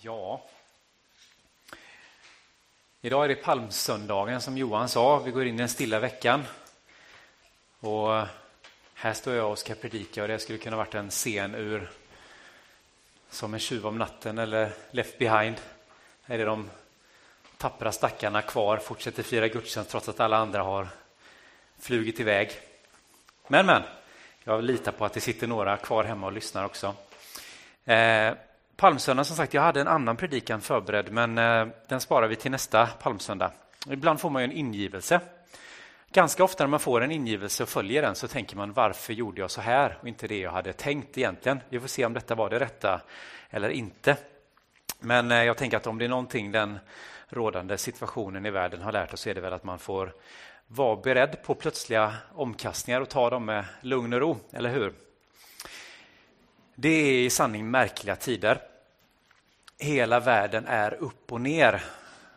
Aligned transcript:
Ja. 0.00 0.42
Idag 3.00 3.24
är 3.24 3.28
det 3.28 3.34
palmsöndagen 3.34 4.40
som 4.40 4.58
Johan 4.58 4.88
sa. 4.88 5.18
Vi 5.18 5.30
går 5.30 5.46
in 5.46 5.54
i 5.54 5.58
den 5.58 5.68
stilla 5.68 5.98
veckan. 5.98 6.44
Och 7.80 8.26
här 8.94 9.12
står 9.12 9.34
jag 9.34 9.50
och 9.50 9.58
ska 9.58 9.74
predika 9.74 10.22
och 10.22 10.28
det 10.28 10.38
skulle 10.38 10.58
kunna 10.58 10.76
varit 10.76 10.94
en 10.94 11.10
scen 11.10 11.54
ur 11.54 11.90
Som 13.30 13.54
en 13.54 13.60
tjuv 13.60 13.86
om 13.86 13.98
natten 13.98 14.38
eller 14.38 14.72
Left 14.90 15.18
behind. 15.18 15.60
Här 16.22 16.34
är 16.34 16.38
det 16.38 16.44
de 16.44 16.70
tappra 17.56 17.92
stackarna 17.92 18.42
kvar, 18.42 18.76
fortsätter 18.76 19.22
fira 19.22 19.48
gudstjänst 19.48 19.90
trots 19.90 20.08
att 20.08 20.20
alla 20.20 20.36
andra 20.36 20.62
har 20.62 20.88
flugit 21.78 22.20
iväg. 22.20 22.50
Men, 23.48 23.66
men, 23.66 23.82
jag 24.44 24.64
litar 24.64 24.92
på 24.92 25.04
att 25.04 25.12
det 25.12 25.20
sitter 25.20 25.46
några 25.46 25.76
kvar 25.76 26.04
hemma 26.04 26.26
och 26.26 26.32
lyssnar 26.32 26.64
också. 26.64 26.94
Eh, 27.84 28.34
Palmsöndag, 28.80 29.24
som 29.24 29.36
sagt, 29.36 29.54
jag 29.54 29.62
hade 29.62 29.80
en 29.80 29.88
annan 29.88 30.16
predikan 30.16 30.60
förberedd, 30.60 31.12
men 31.12 31.38
eh, 31.38 31.66
den 31.88 32.00
sparar 32.00 32.28
vi 32.28 32.36
till 32.36 32.50
nästa 32.50 32.86
palmsöndag. 32.86 33.52
Ibland 33.90 34.20
får 34.20 34.30
man 34.30 34.42
en 34.42 34.52
ingivelse. 34.52 35.20
Ganska 36.12 36.44
ofta 36.44 36.64
när 36.64 36.68
man 36.68 36.80
får 36.80 37.00
en 37.00 37.10
ingivelse 37.10 37.62
och 37.62 37.68
följer 37.68 38.02
den 38.02 38.14
så 38.14 38.28
tänker 38.28 38.56
man 38.56 38.72
varför 38.72 39.12
gjorde 39.12 39.40
jag 39.40 39.50
så 39.50 39.60
här 39.60 39.98
och 40.00 40.08
inte 40.08 40.28
det 40.28 40.38
jag 40.38 40.50
hade 40.50 40.72
tänkt 40.72 41.18
egentligen. 41.18 41.60
Vi 41.68 41.80
får 41.80 41.88
se 41.88 42.04
om 42.04 42.12
detta 42.12 42.34
var 42.34 42.50
det 42.50 42.60
rätta 42.60 43.00
eller 43.50 43.68
inte. 43.68 44.16
Men 45.00 45.30
eh, 45.30 45.44
jag 45.44 45.56
tänker 45.56 45.76
att 45.76 45.86
om 45.86 45.98
det 45.98 46.04
är 46.04 46.08
någonting 46.08 46.52
den 46.52 46.78
rådande 47.28 47.78
situationen 47.78 48.46
i 48.46 48.50
världen 48.50 48.82
har 48.82 48.92
lärt 48.92 49.12
oss 49.12 49.20
så 49.20 49.30
är 49.30 49.34
det 49.34 49.40
väl 49.40 49.52
att 49.52 49.64
man 49.64 49.78
får 49.78 50.12
vara 50.66 50.96
beredd 50.96 51.42
på 51.42 51.54
plötsliga 51.54 52.14
omkastningar 52.34 53.00
och 53.00 53.08
ta 53.08 53.30
dem 53.30 53.44
med 53.44 53.64
lugn 53.80 54.12
och 54.12 54.20
ro, 54.20 54.36
eller 54.52 54.70
hur? 54.70 54.92
Det 56.74 56.88
är 56.88 57.12
i 57.12 57.30
sanning 57.30 57.70
märkliga 57.70 58.16
tider. 58.16 58.60
Hela 59.80 60.20
världen 60.20 60.66
är 60.66 60.94
upp 60.94 61.32
och 61.32 61.40
ner. 61.40 61.82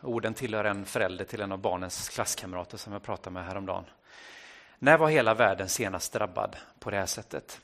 Orden 0.02 0.34
tillhör 0.34 0.64
en 0.64 0.84
förälder 0.84 1.24
till 1.24 1.40
en 1.40 1.52
av 1.52 1.58
barnens 1.58 2.08
klasskamrater 2.08 2.78
som 2.78 2.92
jag 2.92 3.02
pratade 3.02 3.34
med 3.34 3.44
häromdagen. 3.44 3.84
När 4.78 4.98
var 4.98 5.08
hela 5.08 5.34
världen 5.34 5.68
senast 5.68 6.12
drabbad 6.12 6.56
på 6.78 6.90
det 6.90 6.96
här 6.96 7.06
sättet? 7.06 7.60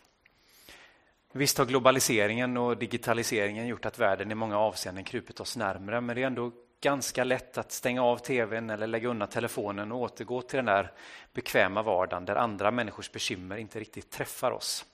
Visst 1.33 1.59
har 1.59 1.67
globaliseringen 1.67 2.57
och 2.57 2.77
digitaliseringen 2.77 3.67
gjort 3.67 3.87
att 3.87 3.99
världen 3.99 4.31
i 4.31 4.35
många 4.35 4.59
avseenden 4.59 5.05
krupit 5.05 5.41
oss 5.41 5.57
närmre, 5.57 6.01
men 6.01 6.17
det 6.17 6.23
är 6.23 6.27
ändå 6.27 6.53
ganska 6.81 7.25
lätt 7.25 7.59
att 7.59 7.73
stänga 7.73 8.03
av 8.03 8.19
tvn 8.19 8.71
eller 8.71 8.87
lägga 8.87 9.09
undan 9.09 9.29
telefonen 9.29 9.93
och 9.93 10.01
återgå 10.01 10.43
till 10.43 10.57
den 10.57 10.65
där 10.65 10.93
bekväma 11.33 11.83
vardagen 11.83 12.25
där 12.25 12.37
andra 12.37 12.71
människors 12.71 13.13
bekymmer 13.13 13.57
inte 13.57 13.81
riktigt 13.81 14.11
träffar 14.11 14.51
oss. 14.51 14.85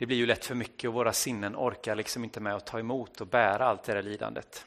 Det 0.00 0.06
blir 0.06 0.16
ju 0.16 0.26
lätt 0.26 0.44
för 0.44 0.54
mycket 0.54 0.88
och 0.88 0.94
våra 0.94 1.12
sinnen 1.12 1.56
orkar 1.56 1.94
liksom 1.94 2.24
inte 2.24 2.40
med 2.40 2.54
att 2.54 2.66
ta 2.66 2.78
emot 2.78 3.20
och 3.20 3.26
bära 3.26 3.66
allt 3.66 3.82
det 3.82 3.94
där 3.94 4.02
lidandet. 4.02 4.66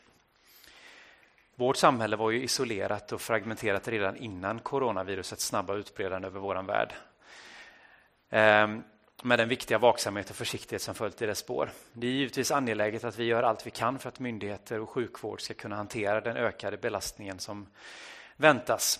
Vårt 1.56 1.78
samhälle 1.78 2.16
var 2.16 2.32
ju 2.32 2.44
isolerat 2.44 3.12
och 3.12 3.22
fragmenterat 3.22 3.88
redan 3.88 4.18
innan 4.18 4.60
coronavirusets 4.60 5.46
snabba 5.46 5.76
utbredande 5.76 6.28
över 6.28 6.40
vår 6.40 6.64
värld. 6.64 6.94
Ehm, 8.30 8.84
med 9.24 9.40
den 9.40 9.50
viktiga 9.50 9.78
vaksamhet 9.78 10.30
och 10.30 10.36
försiktighet 10.36 10.82
som 10.82 10.96
följt 10.96 11.22
i 11.22 11.26
dess 11.26 11.40
spår. 11.40 11.70
Det 11.94 12.08
är 12.08 12.12
givetvis 12.12 12.52
angeläget 12.52 13.04
att 13.04 13.20
vi 13.20 13.24
gör 13.24 13.44
allt 13.44 13.68
vi 13.68 13.72
kan 13.72 14.00
för 14.00 14.10
att 14.10 14.20
myndigheter 14.20 14.80
och 14.80 14.90
sjukvård 14.90 15.42
ska 15.42 15.54
kunna 15.54 15.76
hantera 15.76 16.22
den 16.22 16.38
ökade 16.38 16.78
belastningen 16.78 17.40
som 17.40 17.68
väntas 18.36 19.00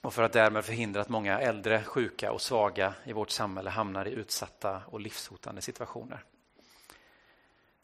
och 0.00 0.14
för 0.14 0.22
att 0.22 0.32
därmed 0.32 0.64
förhindra 0.64 1.00
att 1.00 1.08
många 1.08 1.40
äldre, 1.40 1.82
sjuka 1.82 2.32
och 2.32 2.40
svaga 2.40 2.94
i 3.04 3.12
vårt 3.12 3.30
samhälle 3.30 3.70
hamnar 3.70 4.08
i 4.08 4.10
utsatta 4.10 4.82
och 4.86 5.00
livshotande 5.00 5.60
situationer. 5.60 6.24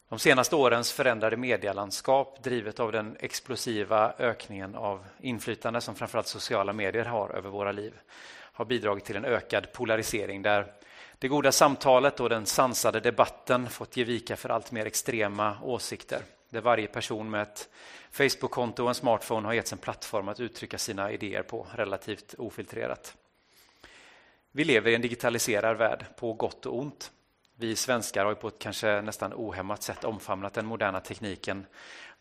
De 0.09 0.19
senaste 0.19 0.55
årens 0.55 0.91
förändrade 0.91 1.37
medielandskap 1.37 2.43
drivet 2.43 2.79
av 2.79 2.91
den 2.91 3.17
explosiva 3.19 4.13
ökningen 4.19 4.75
av 4.75 5.05
inflytande 5.19 5.81
som 5.81 5.95
framförallt 5.95 6.27
sociala 6.27 6.73
medier 6.73 7.05
har 7.05 7.29
över 7.29 7.49
våra 7.49 7.71
liv 7.71 7.93
har 8.57 8.65
bidragit 8.65 9.05
till 9.05 9.15
en 9.15 9.25
ökad 9.25 9.73
polarisering 9.73 10.41
där 10.41 10.73
det 11.19 11.27
goda 11.27 11.51
samtalet 11.51 12.19
och 12.19 12.29
den 12.29 12.45
sansade 12.45 12.99
debatten 12.99 13.69
fått 13.69 13.97
ge 13.97 14.03
vika 14.03 14.35
för 14.35 14.49
allt 14.49 14.71
mer 14.71 14.85
extrema 14.85 15.57
åsikter 15.63 16.21
där 16.49 16.61
varje 16.61 16.87
person 16.87 17.29
med 17.29 17.41
ett 17.41 17.69
Facebook-konto 18.11 18.83
och 18.83 18.89
en 18.89 18.95
smartphone 18.95 19.47
har 19.47 19.53
getts 19.53 19.73
en 19.73 19.79
plattform 19.79 20.27
att 20.27 20.39
uttrycka 20.39 20.77
sina 20.77 21.11
idéer 21.11 21.43
på 21.43 21.67
relativt 21.75 22.35
ofiltrerat. 22.37 23.15
Vi 24.51 24.63
lever 24.63 24.91
i 24.91 24.95
en 24.95 25.01
digitaliserad 25.01 25.77
värld 25.77 26.05
på 26.15 26.33
gott 26.33 26.65
och 26.65 26.79
ont. 26.79 27.11
Vi 27.55 27.75
svenskar 27.75 28.25
har 28.25 28.33
på 28.33 28.47
ett 28.47 28.59
kanske 28.59 29.01
nästan 29.01 29.33
ohämmat 29.33 29.83
sätt 29.83 30.03
omfamnat 30.03 30.53
den 30.53 30.65
moderna 30.65 30.99
tekniken 30.99 31.65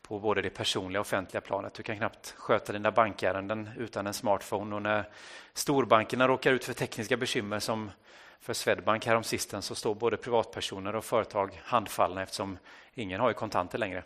på 0.02 0.18
både 0.18 0.42
det 0.42 0.50
personliga 0.50 1.00
och 1.00 1.06
offentliga 1.06 1.40
planet. 1.40 1.74
Du 1.74 1.82
kan 1.82 1.96
knappt 1.96 2.34
sköta 2.36 2.72
dina 2.72 2.90
bankärenden 2.90 3.70
utan 3.76 4.06
en 4.06 4.14
smartphone 4.14 4.74
och 4.74 4.82
när 4.82 5.10
storbankerna 5.54 6.28
råkar 6.28 6.52
ut 6.52 6.64
för 6.64 6.72
tekniska 6.72 7.16
bekymmer 7.16 7.58
som 7.58 7.90
för 8.40 8.54
Swedbank 8.54 9.06
häromsistens 9.06 9.66
så 9.66 9.74
står 9.74 9.94
både 9.94 10.16
privatpersoner 10.16 10.96
och 10.96 11.04
företag 11.04 11.60
handfallna 11.64 12.22
eftersom 12.22 12.58
ingen 12.94 13.20
har 13.20 13.28
ju 13.28 13.34
kontanter 13.34 13.78
längre. 13.78 14.02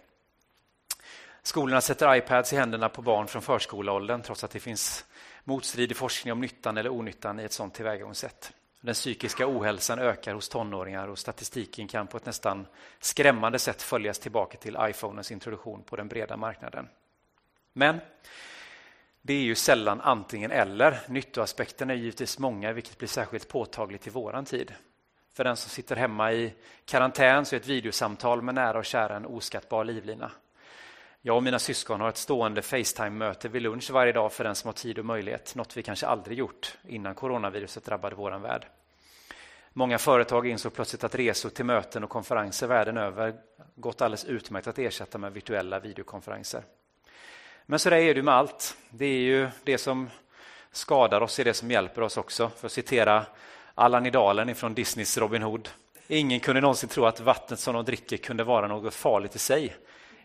Skolorna 1.43 1.81
sätter 1.81 2.15
iPads 2.15 2.53
i 2.53 2.57
händerna 2.57 2.89
på 2.89 3.03
barn 3.03 3.27
från 3.27 3.43
förskoleåldern 3.43 4.23
trots 4.23 4.45
att 4.45 4.51
det 4.51 4.61
finns 4.61 5.05
motstridig 5.45 5.97
forskning 5.97 6.33
om 6.33 6.41
nyttan 6.41 6.77
eller 6.77 6.91
onyttan 6.91 7.41
i 7.41 7.45
ett 7.45 7.53
sådant 7.53 7.75
tillvägagångssätt. 7.75 8.53
Den 8.81 8.95
psykiska 8.95 9.49
ohälsan 9.49 9.99
ökar 9.99 10.35
hos 10.35 10.49
tonåringar 10.49 11.09
och 11.09 11.19
statistiken 11.19 11.89
kan 11.89 12.07
på 12.07 12.17
ett 12.17 12.27
nästan 12.27 12.67
skrämmande 13.01 13.59
sätt 13.59 13.83
följas 13.83 14.19
tillbaka 14.19 14.59
till 14.59 14.77
iPhones 14.81 15.33
introduktion 15.33 15.83
på 15.83 15.97
den 15.97 16.09
breda 16.09 16.37
marknaden. 16.37 16.89
Men 17.73 18.01
det 19.23 19.35
är 19.35 19.43
ju 19.43 19.55
sällan 19.55 20.01
antingen 20.01 20.51
eller. 20.51 21.01
Nyttoaspekterna 21.09 21.93
är 21.93 21.97
givetvis 21.97 22.39
många, 22.39 22.73
vilket 22.73 22.99
blir 22.99 23.09
särskilt 23.09 23.49
påtagligt 23.49 24.07
i 24.07 24.11
våran 24.11 24.45
tid. 24.45 24.73
För 25.33 25.45
den 25.45 25.57
som 25.57 25.71
sitter 25.71 25.97
hemma 25.97 26.33
i 26.33 26.55
karantän 26.85 27.47
så 27.47 27.57
är 27.57 27.61
ett 27.61 27.67
videosamtal 27.67 28.43
med 28.43 28.55
nära 28.55 28.79
och 28.79 28.85
kära 28.85 29.17
en 29.17 29.27
oskattbar 29.27 29.85
livlina. 29.85 30.31
Jag 31.23 31.37
och 31.37 31.43
mina 31.43 31.59
syskon 31.59 32.01
har 32.01 32.09
ett 32.09 32.17
stående 32.17 32.63
Facetime-möte 32.63 33.49
vid 33.49 33.63
lunch 33.63 33.91
varje 33.91 34.13
dag 34.13 34.33
för 34.33 34.45
den 34.45 34.55
som 34.55 34.69
har 34.69 34.73
tid 34.73 34.99
och 34.99 35.05
möjlighet, 35.05 35.55
något 35.55 35.77
vi 35.77 35.83
kanske 35.83 36.07
aldrig 36.07 36.39
gjort 36.39 36.79
innan 36.89 37.15
coronaviruset 37.15 37.85
drabbade 37.85 38.17
vår 38.17 38.39
värld. 38.39 38.67
Många 39.73 39.99
företag 39.99 40.47
insåg 40.47 40.75
plötsligt 40.75 41.05
att 41.05 41.15
resor 41.15 41.51
till 41.51 41.65
möten 41.65 42.05
och 42.05 42.11
konferenser 42.11 42.67
världen 42.67 42.97
över 42.97 43.35
gått 43.75 44.03
alldeles 44.03 44.25
utmärkt 44.25 44.67
att 44.67 44.79
ersätta 44.79 45.19
med 45.19 45.33
virtuella 45.33 45.81
videokonferenser. 45.81 46.63
Men 47.67 47.79
så 47.79 47.91
där 47.91 47.97
är 47.97 48.15
det 48.15 48.23
med 48.23 48.35
allt. 48.35 48.77
Det 48.91 49.07
är 49.07 49.21
ju 49.21 49.49
det 49.65 49.79
som 49.79 50.11
skadar 50.71 51.21
oss 51.21 51.39
är 51.39 51.45
det 51.45 51.55
som 51.55 51.71
hjälper 51.71 52.03
oss 52.03 52.17
också. 52.17 52.49
För 52.49 52.67
att 52.67 52.73
citera 52.73 53.27
Allan 53.75 54.07
i 54.07 54.11
Dalen 54.11 54.55
från 54.55 54.75
Disneys 54.75 55.19
Robin 55.19 55.43
Hood. 55.43 55.69
Ingen 56.07 56.41
kunde 56.41 56.61
någonsin 56.61 56.89
tro 56.89 57.05
att 57.05 57.21
vattnet 57.21 57.61
som 57.61 57.75
de 57.75 57.85
dricker 57.85 58.17
kunde 58.17 58.45
vara 58.45 58.67
något 58.67 58.95
farligt 58.95 59.37
i 59.37 59.39
sig. 59.39 59.77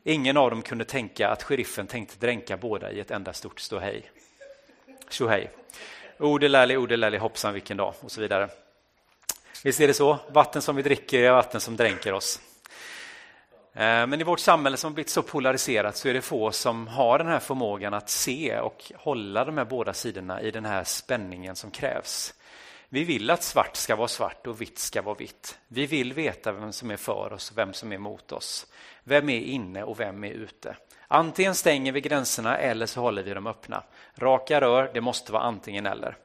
Ingen 0.07 0.38
av 0.38 0.49
dem 0.49 0.61
kunde 0.61 0.85
tänka 0.85 1.29
att 1.29 1.43
sheriffen 1.43 1.88
tänkte 1.88 2.16
dränka 2.19 2.57
båda 2.57 2.91
i 2.91 2.99
ett 2.99 3.11
enda 3.11 3.33
stort 3.33 3.59
ståhej. 3.59 4.11
Tjohej. 5.09 5.51
Odelärlig, 6.19 6.79
odelärlig, 6.79 7.19
hoppsan 7.19 7.53
vilken 7.53 7.77
dag 7.77 7.93
och 7.99 8.11
så 8.11 8.21
vidare. 8.21 8.49
Visst 9.63 9.81
är 9.81 9.88
det 9.88 9.94
så? 9.94 10.17
Vatten 10.31 10.61
som 10.61 10.75
vi 10.75 10.81
dricker 10.81 11.19
är 11.19 11.31
vatten 11.31 11.61
som 11.61 11.75
dränker 11.75 12.13
oss. 12.13 12.41
Eh, 13.73 14.07
men 14.07 14.21
i 14.21 14.23
vårt 14.23 14.39
samhälle 14.39 14.77
som 14.77 14.91
har 14.91 14.94
blivit 14.94 15.09
så 15.09 15.21
polariserat 15.21 15.97
så 15.97 16.07
är 16.07 16.13
det 16.13 16.21
få 16.21 16.51
som 16.51 16.88
har 16.88 17.17
den 17.17 17.27
här 17.27 17.39
förmågan 17.39 17.94
att 17.94 18.09
se 18.09 18.59
och 18.59 18.91
hålla 18.95 19.45
de 19.45 19.57
här 19.57 19.65
båda 19.65 19.94
sidorna 19.94 20.41
i 20.41 20.51
den 20.51 20.65
här 20.65 20.83
spänningen 20.83 21.55
som 21.55 21.71
krävs. 21.71 22.33
Vi 22.90 23.03
vill 23.03 23.29
att 23.29 23.44
svart 23.44 23.75
ska 23.75 23.96
vara 23.96 24.07
svart 24.07 24.47
och 24.47 24.62
vitt 24.62 24.79
ska 24.79 25.01
vara 25.01 25.16
vitt. 25.16 25.59
Vi 25.68 25.85
vill 25.85 26.13
veta 26.13 26.51
vem 26.51 26.73
som 26.73 26.91
är 26.91 26.97
för 26.97 27.34
oss 27.34 27.51
och 27.51 27.57
vem 27.57 27.73
som 27.73 27.91
är 27.91 27.97
mot 27.97 28.31
oss. 28.31 28.68
Vem 29.03 29.29
är 29.29 29.40
inne 29.40 29.83
och 29.83 30.00
vem 30.00 30.24
är 30.24 30.31
ute? 30.31 30.75
Antingen 31.07 31.56
stänger 31.56 31.92
vi 31.92 32.01
gränserna 32.01 32.57
eller 32.57 32.86
så 32.86 33.01
håller 33.01 33.24
vi 33.24 33.33
dem 33.33 33.48
öppna. 33.48 33.83
Raka 34.15 34.62
rör, 34.62 34.92
det 34.94 35.01
måste 35.01 35.31
vara 35.31 35.44
antingen 35.44 35.86
eller. 35.86 36.18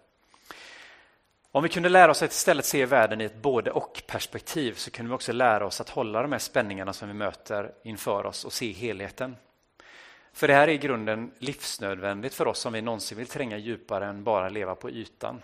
Om 1.52 1.62
vi 1.62 1.68
kunde 1.68 1.88
lära 1.88 2.10
oss 2.10 2.22
att 2.22 2.32
istället 2.32 2.64
se 2.64 2.86
världen 2.86 3.20
i 3.20 3.24
ett 3.24 3.42
både 3.42 3.70
och 3.70 4.02
perspektiv 4.06 4.74
så 4.74 4.90
kunde 4.90 5.08
vi 5.08 5.14
också 5.14 5.32
lära 5.32 5.66
oss 5.66 5.80
att 5.80 5.88
hålla 5.88 6.22
de 6.22 6.32
här 6.32 6.38
spänningarna 6.38 6.92
som 6.92 7.08
vi 7.08 7.14
möter 7.14 7.72
inför 7.82 8.26
oss 8.26 8.44
och 8.44 8.52
se 8.52 8.72
helheten. 8.72 9.36
För 10.32 10.48
det 10.48 10.54
här 10.54 10.68
är 10.68 10.72
i 10.72 10.78
grunden 10.78 11.30
livsnödvändigt 11.38 12.34
för 12.34 12.48
oss 12.48 12.66
om 12.66 12.72
vi 12.72 12.82
någonsin 12.82 13.18
vill 13.18 13.26
tränga 13.26 13.58
djupare 13.58 14.06
än 14.06 14.24
bara 14.24 14.48
leva 14.48 14.74
på 14.74 14.90
ytan. 14.90 15.42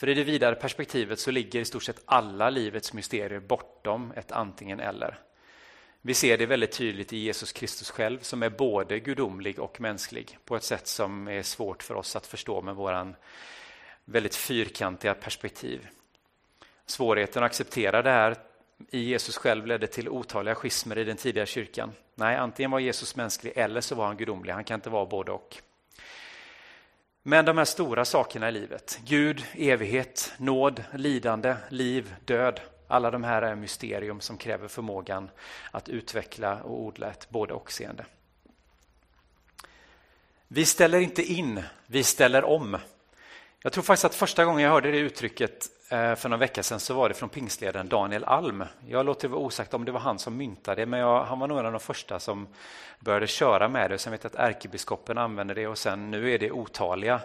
För 0.00 0.08
i 0.08 0.14
det 0.14 0.24
vidare 0.24 0.54
perspektivet 0.54 1.18
så 1.18 1.30
ligger 1.30 1.60
i 1.60 1.64
stort 1.64 1.82
sett 1.82 2.02
alla 2.04 2.50
livets 2.50 2.92
mysterier 2.92 3.40
bortom 3.40 4.12
ett 4.16 4.32
antingen 4.32 4.80
eller. 4.80 5.18
Vi 6.00 6.14
ser 6.14 6.38
det 6.38 6.46
väldigt 6.46 6.72
tydligt 6.72 7.12
i 7.12 7.16
Jesus 7.16 7.52
Kristus 7.52 7.90
själv 7.90 8.18
som 8.18 8.42
är 8.42 8.50
både 8.50 9.00
gudomlig 9.00 9.58
och 9.58 9.80
mänsklig 9.80 10.38
på 10.44 10.56
ett 10.56 10.62
sätt 10.62 10.86
som 10.86 11.28
är 11.28 11.42
svårt 11.42 11.82
för 11.82 11.94
oss 11.94 12.16
att 12.16 12.26
förstå 12.26 12.62
med 12.62 12.74
våran 12.74 13.16
väldigt 14.04 14.34
fyrkantiga 14.34 15.14
perspektiv. 15.14 15.88
Svårigheten 16.86 17.42
att 17.42 17.50
acceptera 17.50 18.02
det 18.02 18.10
här 18.10 18.36
i 18.90 19.00
Jesus 19.00 19.36
själv 19.36 19.66
ledde 19.66 19.86
till 19.86 20.08
otaliga 20.08 20.54
schismer 20.54 20.98
i 20.98 21.04
den 21.04 21.16
tidiga 21.16 21.46
kyrkan. 21.46 21.92
Nej, 22.14 22.36
antingen 22.36 22.70
var 22.70 22.78
Jesus 22.78 23.16
mänsklig 23.16 23.52
eller 23.56 23.80
så 23.80 23.94
var 23.94 24.06
han 24.06 24.16
gudomlig. 24.16 24.52
Han 24.52 24.64
kan 24.64 24.74
inte 24.74 24.90
vara 24.90 25.06
både 25.06 25.32
och. 25.32 25.62
Men 27.22 27.44
de 27.44 27.58
här 27.58 27.64
stora 27.64 28.04
sakerna 28.04 28.48
i 28.48 28.52
livet, 28.52 29.00
Gud, 29.04 29.44
evighet, 29.52 30.32
nåd, 30.38 30.84
lidande, 30.94 31.56
liv, 31.68 32.14
död. 32.24 32.60
Alla 32.88 33.10
de 33.10 33.24
här 33.24 33.42
är 33.42 33.54
mysterium 33.54 34.20
som 34.20 34.36
kräver 34.36 34.68
förmågan 34.68 35.30
att 35.70 35.88
utveckla 35.88 36.62
och 36.62 36.80
odla 36.80 37.10
ett 37.10 37.30
både 37.30 37.54
och-seende. 37.54 38.06
Vi 40.48 40.64
ställer 40.64 41.00
inte 41.00 41.22
in, 41.22 41.62
vi 41.86 42.02
ställer 42.02 42.44
om. 42.44 42.78
Jag 43.62 43.72
tror 43.72 43.84
faktiskt 43.84 44.04
att 44.04 44.14
första 44.14 44.44
gången 44.44 44.62
jag 44.62 44.70
hörde 44.70 44.90
det 44.90 44.98
uttrycket 44.98 45.68
Eh, 45.92 46.14
för 46.14 46.28
några 46.28 46.40
vecka 46.40 46.62
sedan 46.62 46.80
så 46.80 46.94
var 46.94 47.08
det 47.08 47.14
från 47.14 47.28
pingstledaren 47.28 47.88
Daniel 47.88 48.24
Alm. 48.24 48.64
Jag 48.88 49.06
låter 49.06 49.28
det 49.28 49.32
vara 49.32 49.42
osagt 49.42 49.74
om 49.74 49.84
det 49.84 49.92
var 49.92 50.00
han 50.00 50.18
som 50.18 50.36
myntade 50.36 50.82
det, 50.82 50.86
men 50.86 51.00
jag, 51.00 51.24
han 51.24 51.38
var 51.38 51.48
nog 51.48 51.58
en 51.58 51.66
av 51.66 51.72
de 51.72 51.80
första 51.80 52.20
som 52.20 52.48
började 53.00 53.26
köra 53.26 53.68
med 53.68 53.90
det. 53.90 53.98
Sen 53.98 54.10
vet 54.10 54.24
jag 54.24 54.30
att 54.30 54.38
ärkebiskopen 54.38 55.18
använder 55.18 55.54
det 55.54 55.66
och 55.66 55.78
sen 55.78 56.10
nu 56.10 56.34
är 56.34 56.38
det 56.38 56.50
otaliga. 56.50 57.20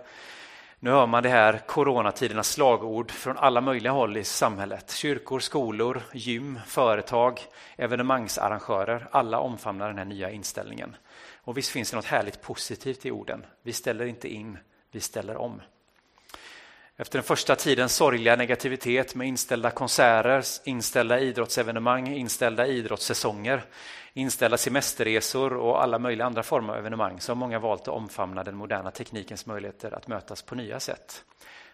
Nu 0.79 0.89
hör 0.89 1.07
man 1.07 1.23
det 1.23 1.29
här 1.29 1.61
coronatidernas 1.67 2.49
slagord 2.49 3.11
från 3.11 3.37
alla 3.37 3.61
möjliga 3.61 3.91
håll 3.91 4.17
i 4.17 4.23
samhället. 4.23 4.91
Kyrkor, 4.91 5.39
skolor, 5.39 6.01
gym, 6.13 6.59
företag, 6.67 7.39
evenemangsarrangörer. 7.77 9.07
Alla 9.11 9.39
omfamnar 9.39 9.87
den 9.87 9.97
här 9.97 10.05
nya 10.05 10.31
inställningen. 10.31 10.95
Och 11.35 11.57
visst 11.57 11.71
finns 11.71 11.91
det 11.91 11.95
något 11.95 12.05
härligt 12.05 12.41
positivt 12.41 13.05
i 13.05 13.11
orden. 13.11 13.45
Vi 13.61 13.73
ställer 13.73 14.05
inte 14.05 14.27
in, 14.27 14.57
vi 14.91 14.99
ställer 14.99 15.37
om. 15.37 15.61
Efter 16.97 17.17
den 17.17 17.23
första 17.23 17.55
tidens 17.55 17.95
sorgliga 17.95 18.35
negativitet 18.35 19.15
med 19.15 19.27
inställda 19.27 19.71
konserter, 19.71 20.43
inställda 20.63 21.19
idrottsevenemang, 21.19 22.07
inställda 22.07 22.67
idrottssäsonger, 22.67 23.63
inställda 24.13 24.57
semesterresor 24.57 25.53
och 25.53 25.83
alla 25.83 25.99
möjliga 25.99 26.25
andra 26.25 26.43
former 26.43 26.73
av 26.73 26.79
evenemang 26.79 27.21
så 27.21 27.31
har 27.31 27.35
många 27.35 27.59
valt 27.59 27.81
att 27.81 27.87
omfamna 27.87 28.43
den 28.43 28.55
moderna 28.55 28.91
teknikens 28.91 29.45
möjligheter 29.45 29.95
att 29.95 30.07
mötas 30.07 30.41
på 30.41 30.55
nya 30.55 30.79
sätt. 30.79 31.23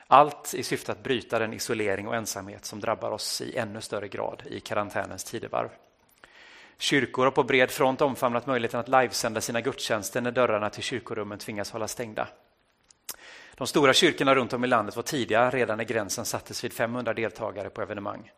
Allt 0.08 0.54
i 0.54 0.64
syfte 0.64 0.92
att 0.92 1.04
bryta 1.04 1.40
den 1.40 1.54
isolering 1.54 2.08
och 2.08 2.16
ensamhet 2.16 2.66
som 2.66 2.80
drabbar 2.80 3.12
oss 3.12 3.42
i 3.42 3.58
ännu 3.58 3.82
större 3.82 4.08
grad 4.08 4.44
i 4.46 4.60
karantänens 4.60 5.24
tidevarv. 5.24 5.70
Kyrkor 6.78 7.24
har 7.24 7.32
på 7.32 7.44
bred 7.44 7.72
front 7.72 8.02
omfamnat 8.02 8.48
möjligheten 8.48 8.80
att 8.80 8.90
livesända 8.90 9.42
sina 9.42 9.62
gudstjänster 9.62 10.22
när 10.22 10.32
dörrarna 10.32 10.70
till 10.70 10.84
kyrkorummen 10.84 11.40
tvingas 11.40 11.72
hålla 11.72 11.88
stängda. 11.88 12.28
De 13.62 13.68
stora 13.68 13.94
kyrkorna 13.94 14.36
runt 14.36 14.54
om 14.54 14.64
i 14.64 14.68
landet 14.68 14.96
var 14.96 15.04
tidiga 15.04 15.50
redan 15.50 15.78
när 15.78 15.84
gränsen 15.84 16.26
sattes 16.26 16.64
vid 16.64 16.74
500 16.74 17.14
deltagare 17.14 17.70
på 17.70 17.82
evenemang. 17.82 18.32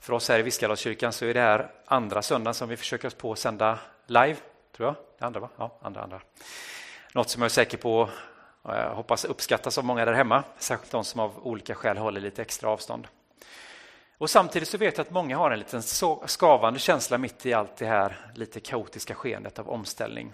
För 0.00 0.12
oss 0.12 0.28
här 0.28 0.38
i 0.38 0.42
Viskadalskyrkan 0.42 1.12
så 1.12 1.24
är 1.24 1.34
det 1.34 1.40
här 1.40 1.70
andra 1.86 2.22
söndagen 2.22 2.54
som 2.54 2.68
vi 2.68 2.76
försöker 2.76 3.08
oss 3.08 3.14
på 3.14 3.32
att 3.32 3.38
sända 3.38 3.78
live, 4.06 4.36
tror 4.76 4.88
jag. 4.88 4.94
Det 5.18 5.24
andra 5.24 5.40
va? 5.40 5.48
Ja, 5.56 5.78
andra, 5.82 6.00
andra. 6.00 6.20
Något 7.12 7.30
som 7.30 7.42
jag 7.42 7.46
är 7.46 7.50
säker 7.50 7.78
på 7.78 8.10
jag 8.62 8.94
hoppas 8.94 9.24
uppskattas 9.24 9.78
av 9.78 9.84
många 9.84 10.04
där 10.04 10.12
hemma, 10.12 10.44
särskilt 10.58 10.92
de 10.92 11.04
som 11.04 11.20
av 11.20 11.46
olika 11.46 11.74
skäl 11.74 11.96
håller 11.96 12.20
lite 12.20 12.42
extra 12.42 12.70
avstånd. 12.70 13.08
Och 14.18 14.30
Samtidigt 14.30 14.68
så 14.68 14.78
vet 14.78 14.98
jag 14.98 15.04
att 15.04 15.12
många 15.12 15.36
har 15.36 15.50
en 15.50 15.58
liten 15.58 15.82
skavande 16.26 16.78
känsla 16.78 17.18
mitt 17.18 17.46
i 17.46 17.52
allt 17.52 17.76
det 17.76 17.86
här 17.86 18.30
lite 18.34 18.60
kaotiska 18.60 19.14
skeendet 19.14 19.58
av 19.58 19.68
omställning. 19.68 20.32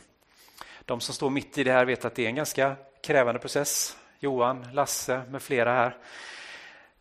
De 0.85 1.01
som 1.01 1.15
står 1.15 1.31
mitt 1.31 1.59
i 1.59 1.65
det 1.65 1.73
här 1.73 1.85
vet 1.85 2.05
att 2.05 2.15
det 2.15 2.25
är 2.25 2.29
en 2.29 2.35
ganska 2.35 2.77
krävande 3.03 3.41
process. 3.41 3.97
Johan, 4.23 4.67
Lasse 4.73 5.23
med 5.31 5.43
flera 5.43 5.75
här. 5.75 5.97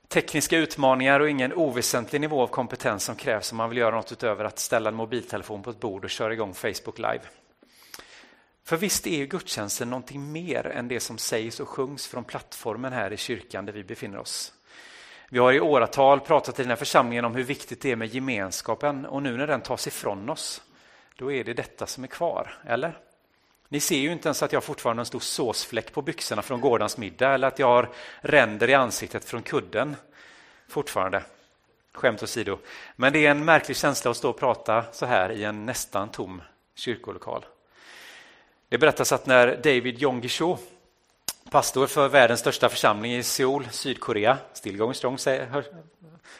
Tekniska 0.07 0.57
utmaningar 0.57 1.19
och 1.19 1.29
ingen 1.29 1.53
oväsentlig 1.53 2.21
nivå 2.21 2.41
av 2.41 2.47
kompetens 2.47 3.03
som 3.03 3.15
krävs 3.15 3.51
om 3.51 3.57
man 3.57 3.69
vill 3.69 3.77
göra 3.77 3.95
något 3.95 4.11
utöver 4.11 4.45
att 4.45 4.59
ställa 4.59 4.89
en 4.89 4.95
mobiltelefon 4.95 5.63
på 5.63 5.69
ett 5.69 5.79
bord 5.79 6.03
och 6.03 6.09
köra 6.09 6.33
igång 6.33 6.53
Facebook 6.53 6.97
Live. 6.97 7.21
För 8.63 8.77
visst 8.77 9.07
är 9.07 9.17
ju 9.17 9.25
gudstjänsten 9.25 9.89
någonting 9.89 10.31
mer 10.31 10.67
än 10.67 10.87
det 10.87 10.99
som 10.99 11.17
sägs 11.17 11.59
och 11.59 11.69
sjungs 11.69 12.07
från 12.07 12.23
plattformen 12.23 12.93
här 12.93 13.13
i 13.13 13.17
kyrkan 13.17 13.65
där 13.65 13.73
vi 13.73 13.83
befinner 13.83 14.17
oss. 14.17 14.53
Vi 15.29 15.39
har 15.39 15.53
i 15.53 15.59
åratal 15.59 16.19
pratat 16.19 16.59
i 16.59 16.61
den 16.63 16.69
här 16.69 16.75
församlingen 16.75 17.25
om 17.25 17.35
hur 17.35 17.43
viktigt 17.43 17.81
det 17.81 17.91
är 17.91 17.95
med 17.95 18.15
gemenskapen 18.15 19.05
och 19.05 19.23
nu 19.23 19.37
när 19.37 19.47
den 19.47 19.61
tas 19.61 19.87
ifrån 19.87 20.29
oss, 20.29 20.61
då 21.15 21.31
är 21.31 21.43
det 21.43 21.53
detta 21.53 21.87
som 21.87 22.03
är 22.03 22.07
kvar, 22.07 22.59
eller? 22.65 22.97
Ni 23.71 23.79
ser 23.79 23.97
ju 23.97 24.11
inte 24.11 24.27
ens 24.27 24.43
att 24.43 24.53
jag 24.53 24.63
fortfarande 24.63 24.99
har 24.99 25.01
en 25.01 25.05
stor 25.05 25.19
såsfläck 25.19 25.93
på 25.93 26.01
byxorna 26.01 26.41
från 26.41 26.61
gårdagens 26.61 26.97
middag 26.97 27.33
eller 27.33 27.47
att 27.47 27.59
jag 27.59 27.67
har 27.67 27.89
ränder 28.21 28.69
i 28.69 28.73
ansiktet 28.73 29.25
från 29.25 29.43
kudden 29.43 29.95
fortfarande. 30.67 31.23
Skämt 31.93 32.23
åsido. 32.23 32.57
Men 32.95 33.13
det 33.13 33.25
är 33.25 33.31
en 33.31 33.45
märklig 33.45 33.77
känsla 33.77 34.11
att 34.11 34.17
stå 34.17 34.29
och 34.29 34.39
prata 34.39 34.85
så 34.91 35.05
här 35.05 35.31
i 35.31 35.43
en 35.43 35.65
nästan 35.65 36.09
tom 36.09 36.41
kyrkolokal. 36.75 37.45
Det 38.69 38.77
berättas 38.77 39.11
att 39.11 39.25
när 39.25 39.55
David 39.55 40.03
Yonggi 40.03 40.29
pastor 41.51 41.87
för 41.87 42.07
världens 42.07 42.39
största 42.39 42.69
församling 42.69 43.15
i 43.15 43.23
Seoul, 43.23 43.67
Sydkorea, 43.71 44.37
still 44.53 44.77
going 44.77 44.93
strong 44.93 45.17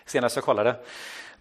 senast 0.06 0.36
jag 0.36 0.46
kollade, 0.46 0.76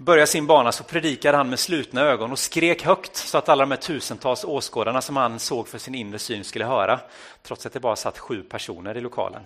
började 0.00 0.26
sin 0.26 0.47
bana 0.47 0.73
så 0.73 0.85
predikade 0.85 1.37
han 1.37 1.50
med 1.50 1.58
slutna 1.58 2.00
ögon 2.00 2.32
och 2.32 2.38
skrek 2.38 2.82
högt 2.82 3.17
så 3.17 3.38
att 3.38 3.49
alla 3.49 3.62
de 3.62 3.70
här 3.70 3.79
tusentals 3.79 4.44
åskådarna 4.44 5.02
som 5.02 5.17
han 5.17 5.38
såg 5.38 5.69
för 5.69 5.79
sin 5.79 5.94
inre 5.94 6.19
syn 6.19 6.44
skulle 6.44 6.64
höra, 6.64 7.00
trots 7.43 7.67
att 7.67 7.73
det 7.73 7.81
bara 7.81 7.97
satt 7.97 8.19
sju 8.19 8.43
personer 8.43 8.97
i 8.97 9.00
lokalen. 9.00 9.43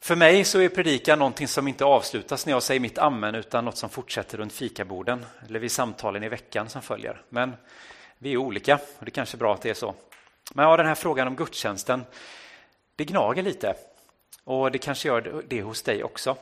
För 0.00 0.16
mig 0.16 0.44
så 0.44 0.60
är 0.60 0.68
predikan 0.68 1.18
någonting 1.18 1.48
som 1.48 1.68
inte 1.68 1.84
avslutas 1.84 2.46
när 2.46 2.52
jag 2.52 2.62
säger 2.62 2.80
mitt 2.80 2.98
amen 2.98 3.34
utan 3.34 3.64
något 3.64 3.76
som 3.76 3.90
fortsätter 3.90 4.38
runt 4.38 4.52
fikaborden 4.52 5.26
eller 5.48 5.60
vid 5.60 5.72
samtalen 5.72 6.22
i 6.22 6.28
veckan 6.28 6.68
som 6.68 6.82
följer. 6.82 7.22
Men 7.28 7.56
vi 8.18 8.32
är 8.32 8.36
olika 8.36 8.74
och 8.74 9.04
det 9.04 9.08
är 9.08 9.10
kanske 9.10 9.36
är 9.36 9.38
bra 9.38 9.54
att 9.54 9.62
det 9.62 9.70
är 9.70 9.74
så. 9.74 9.94
Men 10.54 10.64
ja, 10.64 10.76
den 10.76 10.86
här 10.86 10.94
frågan 10.94 11.26
om 11.26 11.36
gudstjänsten, 11.36 12.04
det 12.96 13.04
gnager 13.04 13.42
lite 13.42 13.74
och 14.44 14.72
det 14.72 14.78
kanske 14.78 15.08
gör 15.08 15.42
det 15.48 15.62
hos 15.62 15.82
dig 15.82 16.04
också. 16.04 16.36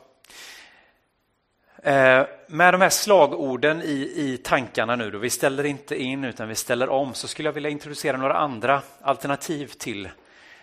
Eh, 1.85 2.27
med 2.47 2.75
de 2.75 2.81
här 2.81 2.91
slagorden 2.91 3.83
i, 3.83 4.13
i 4.17 4.39
tankarna 4.45 4.97
nu, 4.97 5.11
då 5.11 5.19
vi 5.19 5.31
ställer 5.31 5.65
inte 5.65 6.03
in 6.03 6.25
utan 6.25 6.49
vi 6.49 6.55
ställer 6.55 6.89
om, 6.89 7.15
så 7.15 7.29
skulle 7.29 7.49
jag 7.49 7.53
vilja 7.53 7.71
introducera 7.71 8.17
några 8.17 8.35
andra 8.35 8.83
alternativ 9.01 9.67
till 9.67 10.09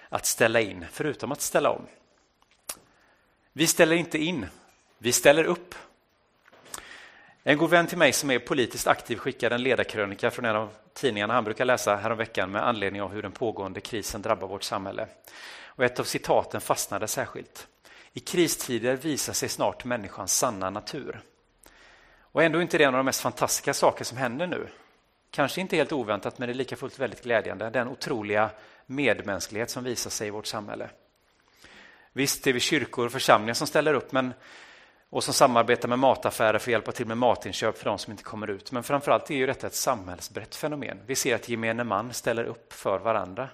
att 0.09 0.25
ställa 0.25 0.61
in, 0.61 0.85
förutom 0.91 1.31
att 1.31 1.41
ställa 1.41 1.69
om. 1.69 1.81
Vi 3.53 3.67
ställer 3.67 3.95
inte 3.95 4.17
in, 4.17 4.45
vi 4.97 5.11
ställer 5.11 5.43
upp. 5.43 5.75
En 7.43 7.57
god 7.57 7.69
vän 7.69 7.87
till 7.87 7.97
mig 7.97 8.13
som 8.13 8.31
är 8.31 8.39
politiskt 8.39 8.87
aktiv 8.87 9.17
skickade 9.17 9.55
en 9.55 9.63
ledarkrönika 9.63 10.31
från 10.31 10.45
en 10.45 10.55
av 10.55 10.69
tidningarna 10.93 11.33
han 11.33 11.43
brukar 11.43 11.65
läsa 11.65 11.95
häromveckan 11.95 12.51
med 12.51 12.67
anledning 12.67 13.01
av 13.01 13.11
hur 13.13 13.21
den 13.21 13.31
pågående 13.31 13.81
krisen 13.81 14.21
drabbar 14.21 14.47
vårt 14.47 14.63
samhälle. 14.63 15.07
Och 15.65 15.83
ett 15.83 15.99
av 15.99 16.03
citaten 16.03 16.61
fastnade 16.61 17.07
särskilt. 17.07 17.67
I 18.13 18.19
kristider 18.19 18.95
visar 18.95 19.33
sig 19.33 19.49
snart 19.49 19.85
människans 19.85 20.37
sanna 20.37 20.69
natur. 20.69 21.21
Och 22.21 22.43
ändå 22.43 22.57
är 22.57 22.61
inte 22.61 22.77
det 22.77 22.83
en 22.83 22.93
av 22.93 22.99
de 22.99 23.05
mest 23.05 23.21
fantastiska 23.21 23.73
saker 23.73 24.05
som 24.05 24.17
händer 24.17 24.47
nu. 24.47 24.67
Kanske 25.31 25.61
inte 25.61 25.75
helt 25.75 25.91
oväntat, 25.91 26.37
men 26.37 26.47
det 26.47 26.53
är 26.53 26.55
lika 26.55 26.75
fullt 26.75 26.99
väldigt 26.99 27.23
glädjande. 27.23 27.69
Den 27.69 27.87
otroliga 27.87 28.49
medmänsklighet 28.85 29.69
som 29.69 29.83
visar 29.83 30.09
sig 30.09 30.27
i 30.27 30.31
vårt 30.31 30.45
samhälle. 30.45 30.89
Visst 32.13 32.43
det 32.43 32.49
är 32.49 32.53
vi 32.53 32.59
kyrkor 32.59 33.05
och 33.05 33.11
församlingar 33.11 33.53
som 33.53 33.67
ställer 33.67 33.93
upp 33.93 34.11
men, 34.11 34.33
och 35.09 35.23
som 35.23 35.33
samarbetar 35.33 35.89
med 35.89 35.99
mataffärer 35.99 36.59
för 36.59 36.71
att 36.71 36.71
hjälpa 36.71 36.91
till 36.91 37.07
med 37.07 37.17
matinköp 37.17 37.77
för 37.77 37.85
de 37.85 37.97
som 37.97 38.11
inte 38.11 38.23
kommer 38.23 38.49
ut. 38.49 38.71
Men 38.71 38.83
framförallt 38.83 39.31
är 39.31 39.35
ju 39.35 39.45
detta 39.45 39.67
ett 39.67 39.75
samhällsbrett 39.75 40.55
fenomen. 40.55 40.99
Vi 41.05 41.15
ser 41.15 41.35
att 41.35 41.49
gemene 41.49 41.83
man 41.83 42.13
ställer 42.13 42.43
upp 42.43 42.73
för 42.73 42.99
varandra. 42.99 43.49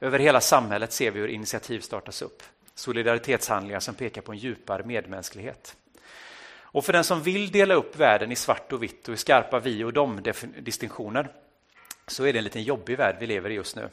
Över 0.00 0.18
hela 0.18 0.40
samhället 0.40 0.92
ser 0.92 1.10
vi 1.10 1.20
hur 1.20 1.28
initiativ 1.28 1.80
startas 1.80 2.22
upp 2.22 2.42
solidaritetshandlingar 2.80 3.80
som 3.80 3.94
pekar 3.94 4.22
på 4.22 4.32
en 4.32 4.38
djupare 4.38 4.82
medmänsklighet. 4.84 5.76
Och 6.72 6.84
för 6.84 6.92
den 6.92 7.04
som 7.04 7.22
vill 7.22 7.50
dela 7.50 7.74
upp 7.74 7.96
världen 7.96 8.32
i 8.32 8.36
svart 8.36 8.72
och 8.72 8.82
vitt 8.82 9.08
och 9.08 9.14
i 9.14 9.16
skarpa 9.16 9.58
vi 9.58 9.84
och 9.84 9.92
dom-distinktioner 9.92 11.32
så 12.06 12.24
är 12.24 12.32
det 12.32 12.38
en 12.38 12.44
liten 12.44 12.62
jobbig 12.62 12.96
värld 12.96 13.16
vi 13.20 13.26
lever 13.26 13.50
i 13.50 13.54
just 13.54 13.76
nu. 13.76 13.88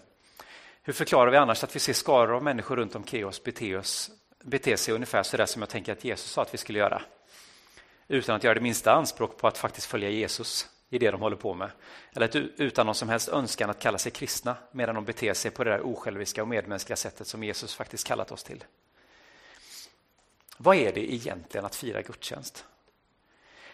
Hur 0.83 0.93
förklarar 0.93 1.31
vi 1.31 1.37
annars 1.37 1.63
att 1.63 1.75
vi 1.75 1.79
ser 1.79 1.93
skaror 1.93 2.35
av 2.35 2.43
människor 2.43 2.75
runt 2.75 2.95
omkring 2.95 3.25
oss 3.25 3.43
bete, 3.43 3.77
oss, 3.77 4.11
bete 4.43 4.77
sig 4.77 4.93
ungefär 4.93 5.23
så 5.23 5.37
där 5.37 5.45
som 5.45 5.61
jag 5.61 5.69
tänker 5.69 5.91
att 5.91 6.03
Jesus 6.03 6.31
sa 6.31 6.41
att 6.41 6.53
vi 6.53 6.57
skulle 6.57 6.79
göra? 6.79 7.01
Utan 8.07 8.35
att 8.35 8.43
göra 8.43 8.53
det 8.53 8.61
minsta 8.61 8.93
anspråk 8.93 9.37
på 9.37 9.47
att 9.47 9.57
faktiskt 9.57 9.87
följa 9.87 10.09
Jesus 10.09 10.67
i 10.89 10.99
det 10.99 11.11
de 11.11 11.21
håller 11.21 11.35
på 11.35 11.53
med. 11.53 11.71
Eller 12.13 12.49
utan 12.57 12.85
någon 12.85 12.95
som 12.95 13.09
helst 13.09 13.29
önskan 13.29 13.69
att 13.69 13.79
kalla 13.79 13.97
sig 13.97 14.11
kristna 14.11 14.55
medan 14.71 14.95
de 14.95 15.05
beter 15.05 15.33
sig 15.33 15.51
på 15.51 15.63
det 15.63 15.69
där 15.69 15.85
osjälviska 15.85 16.41
och 16.41 16.47
medmänskliga 16.47 16.97
sättet 16.97 17.27
som 17.27 17.43
Jesus 17.43 17.75
faktiskt 17.75 18.07
kallat 18.07 18.31
oss 18.31 18.43
till. 18.43 18.63
Vad 20.57 20.75
är 20.75 20.93
det 20.93 21.13
egentligen 21.13 21.65
att 21.65 21.75
fira 21.75 22.01
gudstjänst? 22.01 22.65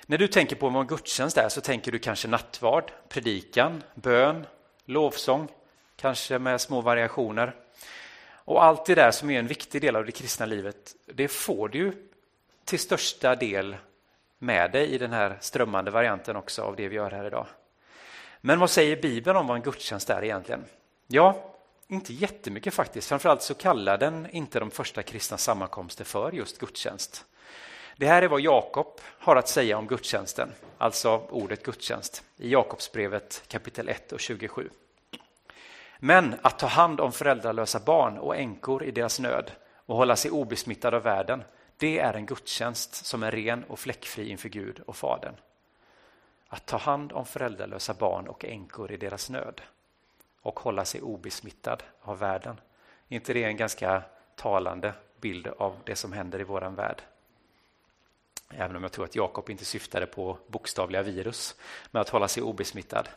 När 0.06 0.18
du 0.18 0.28
tänker 0.28 0.56
på 0.56 0.70
vad 0.70 0.82
en 0.82 0.88
gudstjänst 0.88 1.38
är 1.38 1.50
så 1.50 1.62
tänker 1.62 1.92
du 1.92 2.00
kanske 2.00 2.28
nattvard, 2.28 2.92
predikan, 3.10 3.84
bön, 3.96 4.46
lovsång, 4.86 5.48
kanske 5.96 6.40
med 6.40 6.62
små 6.62 6.82
variationer. 6.82 7.56
Och 8.46 8.64
allt 8.64 8.86
det 8.86 8.96
där 8.96 9.12
som 9.12 9.30
är 9.30 9.40
en 9.40 9.48
viktig 9.48 9.82
del 9.82 9.96
av 9.96 10.06
det 10.06 10.12
kristna 10.12 10.46
livet, 10.46 10.96
det 11.06 11.28
får 11.28 11.70
du 11.70 12.08
till 12.66 12.80
största 12.80 13.36
del 13.36 13.76
med 14.44 14.72
dig 14.72 14.94
i 14.94 14.98
den 14.98 15.14
här 15.14 15.38
strömmande 15.40 15.92
varianten 15.92 16.36
också 16.36 16.62
av 16.62 16.76
det 16.76 16.88
vi 16.88 16.96
gör 16.96 17.12
här 17.12 17.26
idag. 17.26 17.48
Men 18.42 18.60
vad 18.60 18.70
säger 18.70 19.02
Bibeln 19.02 19.38
om 19.38 19.48
vad 19.48 19.58
en 19.58 19.64
gudstjänst 19.64 20.10
är 20.10 20.24
egentligen? 20.24 20.66
Ja, 21.08 21.54
inte 21.88 22.14
jättemycket 22.14 22.74
faktiskt. 22.74 23.10
Framförallt 23.10 23.42
så 23.42 23.54
kallar 23.54 23.98
den 23.98 24.30
inte 24.30 24.60
de 24.60 24.72
första 24.72 25.04
kristna 25.04 25.38
sammankomster 25.38 26.04
för 26.04 26.32
just 26.32 26.58
gudstjänst. 26.58 27.26
Det 27.98 28.08
här 28.08 28.22
är 28.22 28.28
vad 28.28 28.42
Jakob 28.42 28.88
har 29.20 29.36
att 29.36 29.50
säga 29.50 29.78
om 29.78 29.88
gudstjänsten, 29.88 30.50
alltså 30.78 31.28
ordet 31.30 31.64
gudstjänst, 31.64 32.24
i 32.38 32.52
Jakobsbrevet 32.52 33.44
kapitel 33.48 33.90
1 33.90 34.12
och 34.12 34.20
27. 34.20 34.70
Men 36.00 36.36
att 36.42 36.60
ta 36.60 36.68
hand 36.68 37.00
om 37.00 37.12
föräldralösa 37.12 37.80
barn 37.80 38.18
och 38.18 38.36
änkor 38.38 38.84
i 38.84 38.92
deras 38.92 39.20
nöd 39.20 39.52
och 39.86 39.98
hålla 39.98 40.16
sig 40.16 40.32
obesmittad 40.32 40.94
av 40.94 41.04
världen, 41.04 41.44
det 41.84 42.00
är 42.00 42.14
en 42.14 42.26
gudstjänst 42.26 43.06
som 43.06 43.24
är 43.24 43.32
ren 43.32 43.64
och 43.64 43.80
fläckfri 43.80 44.30
inför 44.30 44.50
Gud 44.50 44.80
och 44.80 44.96
Fadern. 44.96 45.36
Att 46.48 46.66
ta 46.66 46.78
hand 46.78 47.12
om 47.12 47.26
föräldralösa 47.26 47.94
barn 47.94 48.28
och 48.28 48.46
änkor 48.46 48.92
i 48.92 48.98
deras 48.98 49.30
nöd 49.30 49.62
och 50.42 50.60
hålla 50.60 50.86
sig 50.86 51.02
obesmittad 51.02 51.84
av 52.02 52.20
världen. 52.20 52.60
Är 53.10 53.16
inte 53.16 53.34
det 53.34 53.44
en 53.44 53.58
ganska 53.58 54.04
talande 54.36 54.94
bild 55.22 55.48
av 55.48 55.78
det 55.84 55.96
som 55.96 56.14
händer 56.14 56.40
i 56.40 56.44
vår 56.44 56.62
värld? 56.62 57.02
Även 58.50 58.76
om 58.76 58.84
jag 58.84 58.92
tror 58.92 59.06
att 59.06 59.16
Jakob 59.16 59.50
inte 59.50 59.66
syftade 59.66 60.06
på 60.06 60.38
bokstavliga 60.48 61.02
virus 61.02 61.56
med 61.92 62.02
att 62.02 62.10
hålla 62.10 62.28
sig 62.28 62.44
obesmittad. 62.44 63.10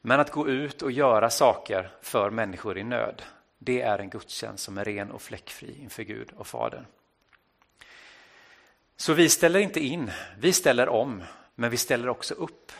Men 0.00 0.20
att 0.20 0.30
gå 0.30 0.48
ut 0.48 0.82
och 0.82 0.92
göra 0.92 1.30
saker 1.30 1.90
för 2.00 2.30
människor 2.30 2.78
i 2.78 2.84
nöd, 2.84 3.22
det 3.58 3.82
är 3.82 3.98
en 3.98 4.10
gudstjänst 4.10 4.64
som 4.64 4.78
är 4.78 4.84
ren 4.84 5.10
och 5.10 5.22
fläckfri 5.22 5.82
inför 5.82 6.02
Gud 6.02 6.32
och 6.36 6.46
Fadern. 6.46 6.86
Så 9.02 9.14
vi 9.14 9.28
ställer 9.28 9.60
inte 9.60 9.80
in, 9.80 10.10
vi 10.38 10.52
ställer 10.52 10.88
om, 10.88 11.22
men 11.54 11.70
vi 11.70 11.76
ställer 11.76 12.08
också 12.08 12.34
upp. 12.34 12.72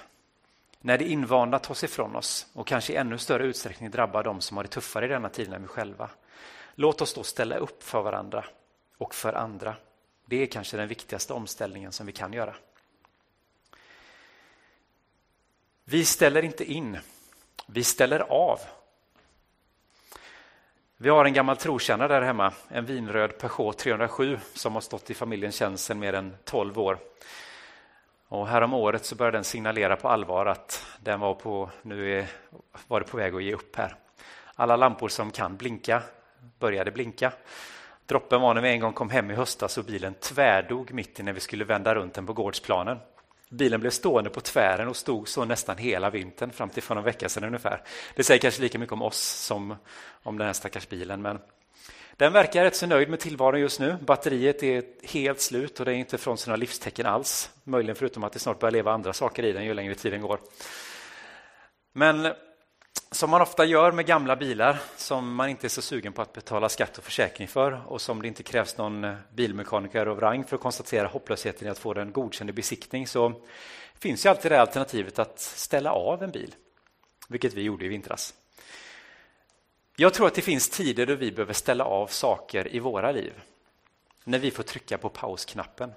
När 0.80 0.98
det 0.98 1.04
invanda 1.04 1.58
tas 1.58 1.84
ifrån 1.84 2.16
oss 2.16 2.46
och 2.52 2.66
kanske 2.66 2.92
i 2.92 2.96
ännu 2.96 3.18
större 3.18 3.46
utsträckning 3.46 3.90
drabbar 3.90 4.22
de 4.22 4.40
som 4.40 4.56
har 4.56 4.64
det 4.64 4.70
tuffare 4.70 5.04
i 5.04 5.08
denna 5.08 5.28
tid 5.28 5.52
än 5.52 5.62
vi 5.62 5.68
själva. 5.68 6.10
Låt 6.74 7.00
oss 7.00 7.14
då 7.14 7.22
ställa 7.22 7.56
upp 7.56 7.82
för 7.82 8.02
varandra 8.02 8.44
och 8.98 9.14
för 9.14 9.32
andra. 9.32 9.76
Det 10.26 10.42
är 10.42 10.46
kanske 10.46 10.76
den 10.76 10.88
viktigaste 10.88 11.32
omställningen 11.32 11.92
som 11.92 12.06
vi 12.06 12.12
kan 12.12 12.32
göra. 12.32 12.54
Vi 15.84 16.04
ställer 16.04 16.44
inte 16.44 16.72
in, 16.72 16.98
vi 17.66 17.84
ställer 17.84 18.20
av. 18.20 18.60
Vi 21.02 21.08
har 21.08 21.24
en 21.24 21.32
gammal 21.32 21.56
trotjänare 21.56 22.08
där 22.08 22.22
hemma, 22.22 22.52
en 22.68 22.86
vinröd 22.86 23.38
Peugeot 23.38 23.78
307 23.78 24.38
som 24.54 24.74
har 24.74 24.80
stått 24.80 25.10
i 25.10 25.14
familjens 25.14 25.54
tjänst 25.54 25.84
sedan 25.84 25.98
mer 25.98 26.12
än 26.12 26.36
12 26.44 26.78
år. 26.78 26.98
Och 28.28 28.46
härom 28.46 28.74
året 28.74 29.04
så 29.04 29.14
började 29.16 29.36
den 29.36 29.44
signalera 29.44 29.96
på 29.96 30.08
allvar 30.08 30.46
att 30.46 30.86
den 31.00 31.20
var, 31.20 31.34
på, 31.34 31.70
nu 31.82 32.18
är, 32.18 32.26
var 32.88 33.00
det 33.00 33.06
på 33.06 33.16
väg 33.16 33.34
att 33.34 33.42
ge 33.42 33.54
upp 33.54 33.76
här. 33.76 33.94
Alla 34.54 34.76
lampor 34.76 35.08
som 35.08 35.30
kan 35.30 35.56
blinka 35.56 36.02
började 36.58 36.90
blinka. 36.90 37.32
Droppen 38.06 38.40
var 38.40 38.54
när 38.54 38.62
vi 38.62 38.68
en 38.68 38.80
gång 38.80 38.92
kom 38.92 39.10
hem 39.10 39.30
i 39.30 39.34
höstas 39.34 39.78
och 39.78 39.84
bilen 39.84 40.14
tvärdog 40.14 40.92
mitt 40.92 41.20
i 41.20 41.22
när 41.22 41.32
vi 41.32 41.40
skulle 41.40 41.64
vända 41.64 41.94
runt 41.94 42.14
den 42.14 42.26
på 42.26 42.32
gårdsplanen. 42.32 42.98
Bilen 43.52 43.80
blev 43.80 43.90
stående 43.90 44.30
på 44.30 44.40
tvären 44.40 44.88
och 44.88 44.96
stod 44.96 45.28
så 45.28 45.44
nästan 45.44 45.76
hela 45.76 46.10
vintern 46.10 46.50
fram 46.50 46.68
till 46.68 46.82
för 46.82 46.94
någon 46.94 47.04
vecka 47.04 47.28
sedan 47.28 47.44
ungefär. 47.44 47.82
Det 48.14 48.24
säger 48.24 48.40
kanske 48.40 48.62
lika 48.62 48.78
mycket 48.78 48.92
om 48.92 49.02
oss 49.02 49.20
som 49.20 49.76
om 50.22 50.38
den 50.38 50.46
här 50.46 50.54
stackars 50.54 50.88
bilen. 50.88 51.22
Men 51.22 51.38
den 52.16 52.32
verkar 52.32 52.64
rätt 52.64 52.76
så 52.76 52.86
nöjd 52.86 53.08
med 53.08 53.20
tillvaron 53.20 53.60
just 53.60 53.80
nu. 53.80 53.96
Batteriet 54.00 54.62
är 54.62 54.84
helt 55.02 55.40
slut 55.40 55.80
och 55.80 55.86
det 55.86 55.92
är 55.92 55.96
inte 55.96 56.18
från 56.18 56.38
sina 56.38 56.56
livstecken 56.56 57.06
alls. 57.06 57.50
Möjligen 57.64 57.96
förutom 57.96 58.24
att 58.24 58.32
det 58.32 58.38
snart 58.38 58.58
börjar 58.58 58.72
leva 58.72 58.92
andra 58.92 59.12
saker 59.12 59.42
i 59.42 59.52
den 59.52 59.64
ju 59.64 59.74
längre 59.74 59.94
tiden 59.94 60.20
går. 60.20 60.40
Men 61.92 62.32
som 63.10 63.30
man 63.30 63.42
ofta 63.42 63.64
gör 63.64 63.92
med 63.92 64.06
gamla 64.06 64.36
bilar 64.36 64.80
som 64.96 65.34
man 65.34 65.48
inte 65.48 65.66
är 65.66 65.68
så 65.68 65.82
sugen 65.82 66.12
på 66.12 66.22
att 66.22 66.32
betala 66.32 66.68
skatt 66.68 66.98
och 66.98 67.04
försäkring 67.04 67.48
för 67.48 67.82
och 67.86 68.00
som 68.00 68.22
det 68.22 68.28
inte 68.28 68.42
krävs 68.42 68.76
någon 68.76 69.04
eh, 69.04 69.14
bilmekaniker 69.34 70.06
av 70.06 70.20
rang 70.20 70.44
för 70.44 70.56
att 70.56 70.62
konstatera 70.62 71.08
hopplösheten 71.08 71.68
i 71.68 71.70
att 71.70 71.78
få 71.78 71.94
den 71.94 72.12
godkänd 72.12 72.50
i 72.50 72.52
besiktning 72.52 73.06
så 73.06 73.32
finns 73.94 74.26
ju 74.26 74.30
alltid 74.30 74.52
det 74.52 74.60
alternativet 74.60 75.18
att 75.18 75.40
ställa 75.40 75.92
av 75.92 76.22
en 76.22 76.30
bil, 76.30 76.54
vilket 77.28 77.54
vi 77.54 77.62
gjorde 77.62 77.84
i 77.84 77.88
vintras. 77.88 78.34
Jag 79.96 80.14
tror 80.14 80.26
att 80.26 80.34
det 80.34 80.42
finns 80.42 80.68
tider 80.68 81.06
då 81.06 81.14
vi 81.14 81.32
behöver 81.32 81.54
ställa 81.54 81.84
av 81.84 82.06
saker 82.06 82.74
i 82.74 82.78
våra 82.78 83.12
liv. 83.12 83.32
När 84.24 84.38
vi 84.38 84.50
får 84.50 84.62
trycka 84.62 84.98
på 84.98 85.08
pausknappen. 85.08 85.92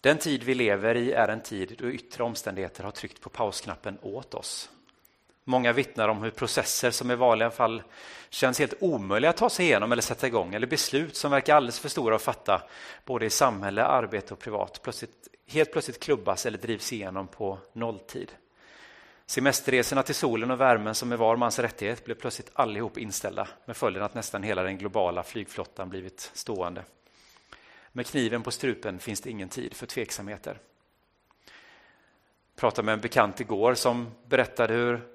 Den 0.00 0.18
tid 0.18 0.42
vi 0.42 0.54
lever 0.54 0.96
i 0.96 1.12
är 1.12 1.28
en 1.28 1.42
tid 1.42 1.76
då 1.78 1.90
yttre 1.90 2.24
omständigheter 2.24 2.84
har 2.84 2.90
tryckt 2.90 3.20
på 3.20 3.30
pausknappen 3.30 3.98
åt 4.02 4.34
oss. 4.34 4.70
Många 5.44 5.72
vittnar 5.72 6.08
om 6.08 6.22
hur 6.22 6.30
processer 6.30 6.90
som 6.90 7.10
i 7.10 7.14
vanliga 7.14 7.50
fall 7.50 7.82
känns 8.30 8.58
helt 8.58 8.74
omöjliga 8.80 9.30
att 9.30 9.36
ta 9.36 9.50
sig 9.50 9.66
igenom 9.66 9.92
eller 9.92 10.02
sätta 10.02 10.26
igång 10.26 10.54
eller 10.54 10.66
beslut 10.66 11.16
som 11.16 11.30
verkar 11.30 11.56
alldeles 11.56 11.78
för 11.78 11.88
stora 11.88 12.16
att 12.16 12.22
fatta 12.22 12.62
både 13.04 13.26
i 13.26 13.30
samhälle, 13.30 13.84
arbete 13.84 14.34
och 14.34 14.40
privat 14.40 14.80
plötsligt, 14.82 15.28
helt 15.46 15.72
plötsligt 15.72 16.00
klubbas 16.00 16.46
eller 16.46 16.58
drivs 16.58 16.92
igenom 16.92 17.28
på 17.28 17.58
nolltid. 17.72 18.32
Semesterresorna 19.26 20.02
till 20.02 20.14
solen 20.14 20.50
och 20.50 20.60
värmen 20.60 20.94
som 20.94 21.12
är 21.12 21.16
var 21.16 21.36
mans 21.36 21.58
rättighet 21.58 22.04
blev 22.04 22.14
plötsligt 22.14 22.50
allihop 22.52 22.98
inställda 22.98 23.48
med 23.64 23.76
följden 23.76 24.02
att 24.02 24.14
nästan 24.14 24.42
hela 24.42 24.62
den 24.62 24.78
globala 24.78 25.22
flygflottan 25.22 25.88
blivit 25.88 26.30
stående. 26.34 26.84
Med 27.92 28.06
kniven 28.06 28.42
på 28.42 28.50
strupen 28.50 28.98
finns 28.98 29.20
det 29.20 29.30
ingen 29.30 29.48
tid 29.48 29.74
för 29.74 29.86
tveksamheter. 29.86 30.58
Jag 32.54 32.60
pratade 32.60 32.86
med 32.86 32.92
en 32.92 33.00
bekant 33.00 33.40
igår 33.40 33.74
som 33.74 34.10
berättade 34.26 34.74
hur 34.74 35.11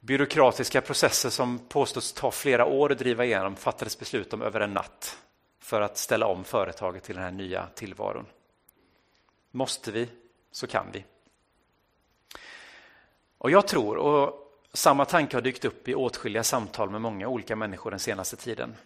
byråkratiska 0.00 0.80
processer 0.80 1.30
som 1.30 1.58
påstås 1.58 2.12
ta 2.12 2.30
flera 2.30 2.66
år 2.66 2.92
att 2.92 2.98
driva 2.98 3.24
igenom 3.24 3.56
fattades 3.56 3.98
beslut 3.98 4.32
om 4.32 4.42
över 4.42 4.60
en 4.60 4.74
natt 4.74 5.18
för 5.58 5.80
att 5.80 5.98
ställa 5.98 6.26
om 6.26 6.44
företaget 6.44 7.02
till 7.02 7.14
den 7.14 7.24
här 7.24 7.30
nya 7.30 7.66
tillvaron. 7.74 8.26
Måste 9.50 9.92
vi, 9.92 10.08
så 10.52 10.66
kan 10.66 10.86
vi. 10.92 11.04
Och 13.38 13.50
jag 13.50 13.68
tror, 13.68 13.96
och 13.96 14.52
samma 14.72 15.04
tanke 15.04 15.36
har 15.36 15.42
dykt 15.42 15.64
upp 15.64 15.88
i 15.88 15.94
åtskilliga 15.94 16.44
samtal 16.44 16.90
med 16.90 17.00
många 17.00 17.28
olika 17.28 17.56
människor 17.56 17.90
den 17.90 18.00
senaste 18.00 18.36
tiden, 18.36 18.76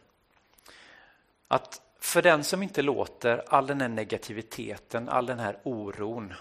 att 1.48 1.80
för 1.98 2.22
den 2.22 2.44
som 2.44 2.62
inte 2.62 2.82
låter 2.82 3.44
all 3.48 3.66
den 3.66 3.80
här 3.80 3.88
negativiteten, 3.88 5.08
all 5.08 5.26
den 5.26 5.38
här 5.38 5.58
oron, 5.62 6.34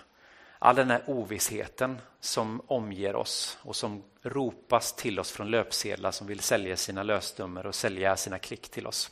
all 0.64 0.76
den 0.76 0.92
här 0.92 1.04
ovissheten 1.08 2.02
som 2.20 2.62
omger 2.68 3.16
oss 3.16 3.58
och 3.62 3.76
som 3.76 4.04
ropas 4.22 4.96
till 4.96 5.20
oss 5.20 5.32
från 5.32 5.52
löpsedlar 5.52 6.12
som 6.12 6.28
vill 6.28 6.40
sälja 6.40 6.78
sina 6.78 7.04
lösnummer 7.04 7.66
och 7.66 7.76
sälja 7.76 8.18
sina 8.18 8.40
klick 8.40 8.70
till 8.70 8.88
oss. 8.88 9.12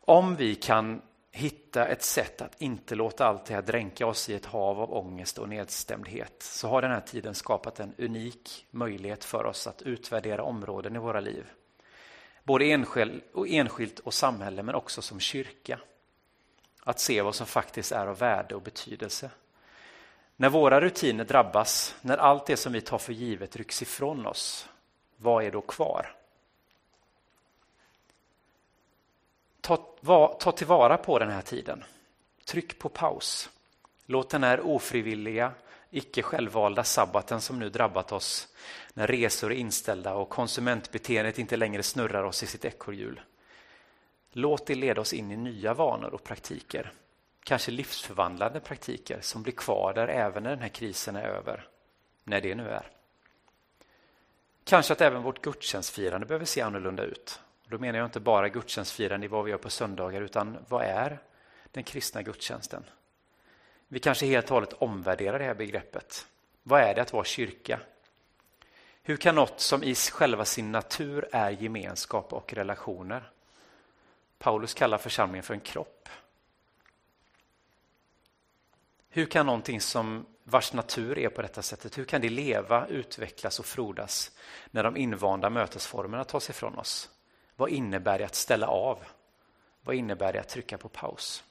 Om 0.00 0.36
vi 0.36 0.54
kan 0.54 1.02
hitta 1.30 1.86
ett 1.86 2.02
sätt 2.02 2.42
att 2.42 2.60
inte 2.60 2.94
låta 2.94 3.26
allt 3.26 3.44
det 3.46 3.54
här 3.54 3.62
dränka 3.62 4.06
oss 4.06 4.28
i 4.28 4.34
ett 4.34 4.46
hav 4.46 4.80
av 4.80 4.92
ångest 4.92 5.38
och 5.38 5.48
nedstämdhet 5.48 6.42
så 6.42 6.68
har 6.68 6.82
den 6.82 6.90
här 6.90 7.00
tiden 7.00 7.34
skapat 7.34 7.80
en 7.80 7.94
unik 7.98 8.66
möjlighet 8.70 9.24
för 9.24 9.44
oss 9.44 9.66
att 9.66 9.82
utvärdera 9.82 10.42
områden 10.42 10.96
i 10.96 10.98
våra 10.98 11.20
liv. 11.20 11.46
Både 12.44 12.64
enskilt 13.48 13.98
och 13.98 14.14
samhälle 14.14 14.62
men 14.62 14.74
också 14.74 15.02
som 15.02 15.20
kyrka. 15.20 15.80
Att 16.82 17.00
se 17.00 17.22
vad 17.22 17.34
som 17.34 17.46
faktiskt 17.46 17.92
är 17.92 18.06
av 18.06 18.18
värde 18.18 18.54
och 18.54 18.62
betydelse. 18.62 19.30
När 20.40 20.48
våra 20.48 20.80
rutiner 20.80 21.24
drabbas, 21.24 21.94
när 22.02 22.16
allt 22.16 22.46
det 22.46 22.56
som 22.56 22.72
vi 22.72 22.80
tar 22.80 22.98
för 22.98 23.12
givet 23.12 23.56
rycks 23.56 23.82
ifrån 23.82 24.26
oss, 24.26 24.68
vad 25.16 25.44
är 25.44 25.50
då 25.50 25.60
kvar? 25.60 26.16
Ta, 29.60 29.78
va, 30.00 30.36
ta 30.40 30.52
tillvara 30.52 30.96
på 30.96 31.18
den 31.18 31.30
här 31.30 31.42
tiden. 31.42 31.84
Tryck 32.44 32.78
på 32.78 32.88
paus. 32.88 33.50
Låt 34.06 34.30
den 34.30 34.42
här 34.42 34.60
ofrivilliga, 34.60 35.52
icke 35.90 36.22
självvalda 36.22 36.84
sabbaten 36.84 37.40
som 37.40 37.58
nu 37.58 37.68
drabbat 37.68 38.12
oss 38.12 38.48
när 38.94 39.06
resor 39.06 39.52
är 39.52 39.56
inställda 39.56 40.14
och 40.14 40.28
konsumentbeteendet 40.28 41.38
inte 41.38 41.56
längre 41.56 41.82
snurrar 41.82 42.24
oss 42.24 42.42
i 42.42 42.46
sitt 42.46 42.64
ekorrhjul. 42.64 43.20
Låt 44.32 44.66
det 44.66 44.74
leda 44.74 45.00
oss 45.00 45.12
in 45.12 45.30
i 45.30 45.36
nya 45.36 45.74
vanor 45.74 46.14
och 46.14 46.24
praktiker 46.24 46.92
kanske 47.44 47.70
livsförvandlande 47.70 48.60
praktiker 48.60 49.20
som 49.20 49.42
blir 49.42 49.52
kvar 49.52 49.94
där 49.94 50.08
även 50.08 50.42
när 50.42 50.50
den 50.50 50.62
här 50.62 50.68
krisen 50.68 51.16
är 51.16 51.22
över, 51.22 51.68
när 52.24 52.40
det 52.40 52.54
nu 52.54 52.68
är. 52.68 52.90
Kanske 54.64 54.92
att 54.92 55.00
även 55.00 55.22
vårt 55.22 55.42
gudstjänstfirande 55.42 56.26
behöver 56.26 56.44
se 56.44 56.60
annorlunda 56.60 57.02
ut. 57.02 57.40
Då 57.64 57.78
menar 57.78 57.98
jag 57.98 58.06
inte 58.06 58.20
bara 58.20 58.48
gudstjänstfirande 58.48 59.26
i 59.26 59.28
vad 59.28 59.44
vi 59.44 59.50
gör 59.50 59.58
på 59.58 59.70
söndagar, 59.70 60.22
utan 60.22 60.58
vad 60.68 60.82
är 60.82 61.18
den 61.70 61.84
kristna 61.84 62.22
gudstjänsten? 62.22 62.84
Vi 63.88 63.98
kanske 63.98 64.26
helt 64.26 64.46
och 64.46 64.54
hållet 64.54 64.72
omvärderar 64.72 65.38
det 65.38 65.44
här 65.44 65.54
begreppet. 65.54 66.26
Vad 66.62 66.80
är 66.80 66.94
det 66.94 67.02
att 67.02 67.12
vara 67.12 67.24
kyrka? 67.24 67.80
Hur 69.02 69.16
kan 69.16 69.34
något 69.34 69.60
som 69.60 69.82
i 69.82 69.94
själva 69.94 70.44
sin 70.44 70.72
natur 70.72 71.28
är 71.32 71.50
gemenskap 71.50 72.32
och 72.32 72.52
relationer? 72.52 73.30
Paulus 74.38 74.74
kallar 74.74 74.98
församlingen 74.98 75.42
för 75.42 75.54
en 75.54 75.60
kropp. 75.60 76.08
Hur 79.12 79.26
kan 79.26 79.46
någonting 79.46 79.80
som 79.80 80.26
vars 80.44 80.72
natur 80.72 81.18
är 81.18 81.28
på 81.28 81.42
detta 81.42 81.62
sättet, 81.62 81.98
hur 81.98 82.04
kan 82.04 82.20
det 82.20 82.28
leva, 82.28 82.86
utvecklas 82.86 83.58
och 83.58 83.66
frodas 83.66 84.30
när 84.70 84.82
de 84.82 84.96
invanda 84.96 85.50
mötesformerna 85.50 86.24
tas 86.24 86.50
ifrån 86.50 86.78
oss? 86.78 87.10
Vad 87.56 87.70
innebär 87.70 88.18
det 88.18 88.24
att 88.24 88.34
ställa 88.34 88.66
av? 88.66 88.98
Vad 89.82 89.94
innebär 89.94 90.32
det 90.32 90.40
att 90.40 90.48
trycka 90.48 90.78
på 90.78 90.88
paus? 90.88 91.44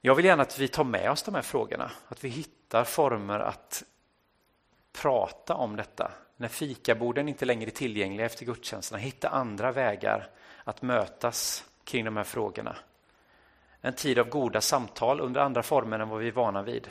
Jag 0.00 0.14
vill 0.14 0.24
gärna 0.24 0.42
att 0.42 0.58
vi 0.58 0.68
tar 0.68 0.84
med 0.84 1.10
oss 1.10 1.22
de 1.22 1.34
här 1.34 1.42
frågorna, 1.42 1.90
att 2.08 2.24
vi 2.24 2.28
hittar 2.28 2.84
former 2.84 3.40
att 3.40 3.82
prata 4.92 5.54
om 5.54 5.76
detta. 5.76 6.12
När 6.36 6.48
fikaborden 6.48 7.28
inte 7.28 7.44
längre 7.44 7.70
är 7.70 7.72
tillgängliga 7.72 8.26
efter 8.26 8.44
gudstjänsterna, 8.44 8.98
hitta 8.98 9.28
andra 9.28 9.72
vägar 9.72 10.30
att 10.64 10.82
mötas 10.82 11.64
kring 11.84 12.04
de 12.04 12.16
här 12.16 12.24
frågorna. 12.24 12.76
En 13.84 13.92
tid 13.92 14.18
av 14.18 14.28
goda 14.28 14.60
samtal 14.60 15.20
under 15.20 15.40
andra 15.40 15.62
former 15.62 15.98
än 15.98 16.08
vad 16.08 16.20
vi 16.20 16.28
är 16.28 16.32
vana 16.32 16.62
vid. 16.62 16.90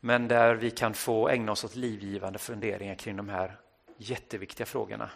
Men 0.00 0.28
där 0.28 0.54
vi 0.54 0.70
kan 0.70 0.94
få 0.94 1.28
ägna 1.28 1.52
oss 1.52 1.64
åt 1.64 1.74
livgivande 1.74 2.38
funderingar 2.38 2.94
kring 2.94 3.16
de 3.16 3.28
här 3.28 3.56
jätteviktiga 3.96 4.66
frågorna 4.66 5.10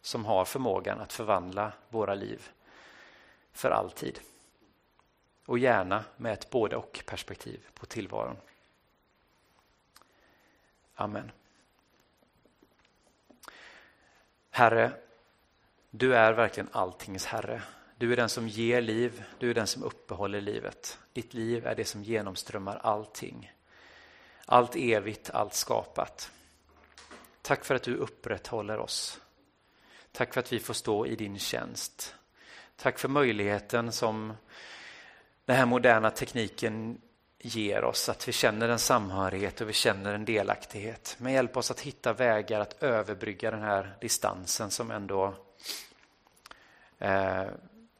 som 0.00 0.24
har 0.24 0.44
förmågan 0.44 1.00
att 1.00 1.12
förvandla 1.12 1.72
våra 1.88 2.14
liv 2.14 2.48
för 3.52 3.70
alltid. 3.70 4.20
Och 5.46 5.58
gärna 5.58 6.04
med 6.16 6.32
ett 6.32 6.50
både 6.50 6.76
och 6.76 7.02
perspektiv 7.06 7.60
på 7.74 7.86
tillvaron. 7.86 8.36
Amen. 10.94 11.30
Herre, 14.50 14.90
du 15.90 16.16
är 16.16 16.32
verkligen 16.32 16.68
alltings 16.72 17.26
Herre. 17.26 17.62
Du 17.96 18.12
är 18.12 18.16
den 18.16 18.28
som 18.28 18.48
ger 18.48 18.80
liv, 18.80 19.24
du 19.38 19.50
är 19.50 19.54
den 19.54 19.66
som 19.66 19.82
uppehåller 19.82 20.40
livet. 20.40 20.98
Ditt 21.12 21.34
liv 21.34 21.66
är 21.66 21.74
det 21.74 21.84
som 21.84 22.02
genomströmmar 22.02 22.76
allting. 22.76 23.52
Allt 24.46 24.76
evigt, 24.76 25.30
allt 25.30 25.54
skapat. 25.54 26.30
Tack 27.42 27.64
för 27.64 27.74
att 27.74 27.82
du 27.82 27.96
upprätthåller 27.96 28.78
oss. 28.78 29.20
Tack 30.12 30.34
för 30.34 30.40
att 30.40 30.52
vi 30.52 30.60
får 30.60 30.74
stå 30.74 31.06
i 31.06 31.16
din 31.16 31.38
tjänst. 31.38 32.14
Tack 32.76 32.98
för 32.98 33.08
möjligheten 33.08 33.92
som 33.92 34.32
den 35.44 35.56
här 35.56 35.66
moderna 35.66 36.10
tekniken 36.10 37.00
ger 37.38 37.84
oss, 37.84 38.08
att 38.08 38.28
vi 38.28 38.32
känner 38.32 38.68
en 38.68 38.78
samhörighet 38.78 39.60
och 39.60 39.68
vi 39.68 39.72
känner 39.72 40.14
en 40.14 40.24
delaktighet. 40.24 41.16
Men 41.18 41.32
hjälp 41.32 41.56
oss 41.56 41.70
att 41.70 41.80
hitta 41.80 42.12
vägar 42.12 42.60
att 42.60 42.82
överbrygga 42.82 43.50
den 43.50 43.62
här 43.62 43.96
distansen 44.00 44.70
som 44.70 44.90
ändå 44.90 45.34
eh, 46.98 47.44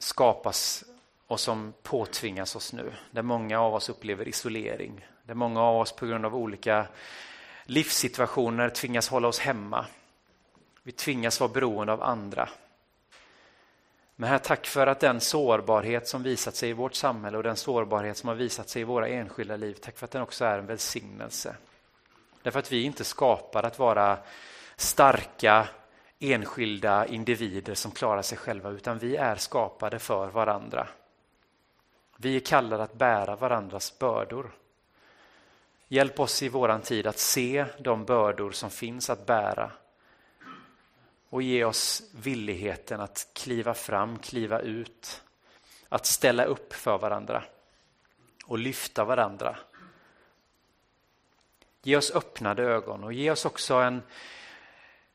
skapas 0.04 0.84
och 1.26 1.40
som 1.40 1.74
påtvingas 1.82 2.56
oss 2.56 2.72
nu. 2.72 2.92
Där 3.10 3.22
många 3.22 3.60
av 3.60 3.74
oss 3.74 3.88
upplever 3.88 4.28
isolering. 4.28 5.06
Där 5.22 5.34
många 5.34 5.62
av 5.62 5.80
oss 5.80 5.92
på 5.92 6.06
grund 6.06 6.26
av 6.26 6.36
olika 6.36 6.86
livssituationer 7.64 8.68
tvingas 8.68 9.08
hålla 9.08 9.28
oss 9.28 9.38
hemma. 9.38 9.86
Vi 10.82 10.92
tvingas 10.92 11.40
vara 11.40 11.52
beroende 11.52 11.92
av 11.92 12.02
andra. 12.02 12.48
Men 14.16 14.30
här, 14.30 14.38
tack 14.38 14.66
för 14.66 14.86
att 14.86 15.00
den 15.00 15.20
sårbarhet 15.20 16.08
som 16.08 16.22
visat 16.22 16.54
sig 16.54 16.70
i 16.70 16.72
vårt 16.72 16.94
samhälle 16.94 17.36
och 17.36 17.42
den 17.42 17.56
sårbarhet 17.56 18.16
som 18.16 18.28
har 18.28 18.36
visat 18.36 18.68
sig 18.68 18.82
i 18.82 18.84
våra 18.84 19.08
enskilda 19.08 19.56
liv, 19.56 19.74
tack 19.74 19.98
för 19.98 20.04
att 20.04 20.10
den 20.10 20.22
också 20.22 20.44
är 20.44 20.58
en 20.58 20.66
välsignelse. 20.66 21.56
Därför 22.42 22.58
att 22.58 22.72
vi 22.72 22.82
inte 22.82 23.04
skapar 23.04 23.62
att 23.62 23.78
vara 23.78 24.18
starka 24.76 25.68
enskilda 26.18 27.06
individer 27.06 27.74
som 27.74 27.90
klarar 27.90 28.22
sig 28.22 28.38
själva, 28.38 28.70
utan 28.70 28.98
vi 28.98 29.16
är 29.16 29.36
skapade 29.36 29.98
för 29.98 30.28
varandra. 30.28 30.88
Vi 32.16 32.36
är 32.36 32.40
kallade 32.40 32.82
att 32.82 32.94
bära 32.94 33.36
varandras 33.36 33.98
bördor. 33.98 34.50
Hjälp 35.88 36.20
oss 36.20 36.42
i 36.42 36.48
våran 36.48 36.80
tid 36.80 37.06
att 37.06 37.18
se 37.18 37.66
de 37.78 38.04
bördor 38.04 38.50
som 38.50 38.70
finns 38.70 39.10
att 39.10 39.26
bära 39.26 39.70
och 41.28 41.42
ge 41.42 41.64
oss 41.64 42.02
villigheten 42.14 43.00
att 43.00 43.28
kliva 43.32 43.74
fram, 43.74 44.18
kliva 44.18 44.60
ut, 44.60 45.22
att 45.88 46.06
ställa 46.06 46.44
upp 46.44 46.72
för 46.72 46.98
varandra 46.98 47.44
och 48.44 48.58
lyfta 48.58 49.04
varandra. 49.04 49.56
Ge 51.82 51.96
oss 51.96 52.10
öppnade 52.10 52.62
ögon 52.62 53.04
och 53.04 53.12
ge 53.12 53.30
oss 53.30 53.44
också 53.44 53.74
en, 53.74 54.02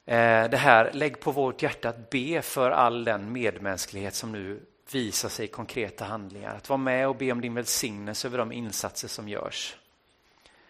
Eh, 0.09 0.49
det 0.49 0.57
här, 0.57 0.91
lägg 0.93 1.19
på 1.19 1.31
vårt 1.31 1.61
hjärta 1.61 1.89
att 1.89 2.09
be 2.09 2.41
för 2.41 2.71
all 2.71 3.03
den 3.03 3.31
medmänsklighet 3.31 4.15
som 4.15 4.31
nu 4.31 4.61
visar 4.91 5.29
sig 5.29 5.45
i 5.45 5.47
konkreta 5.47 6.05
handlingar. 6.05 6.55
Att 6.55 6.69
vara 6.69 6.77
med 6.77 7.07
och 7.07 7.15
be 7.15 7.31
om 7.31 7.41
din 7.41 7.53
välsignelse 7.53 8.27
över 8.27 8.37
de 8.37 8.51
insatser 8.51 9.07
som 9.07 9.29
görs. 9.29 9.77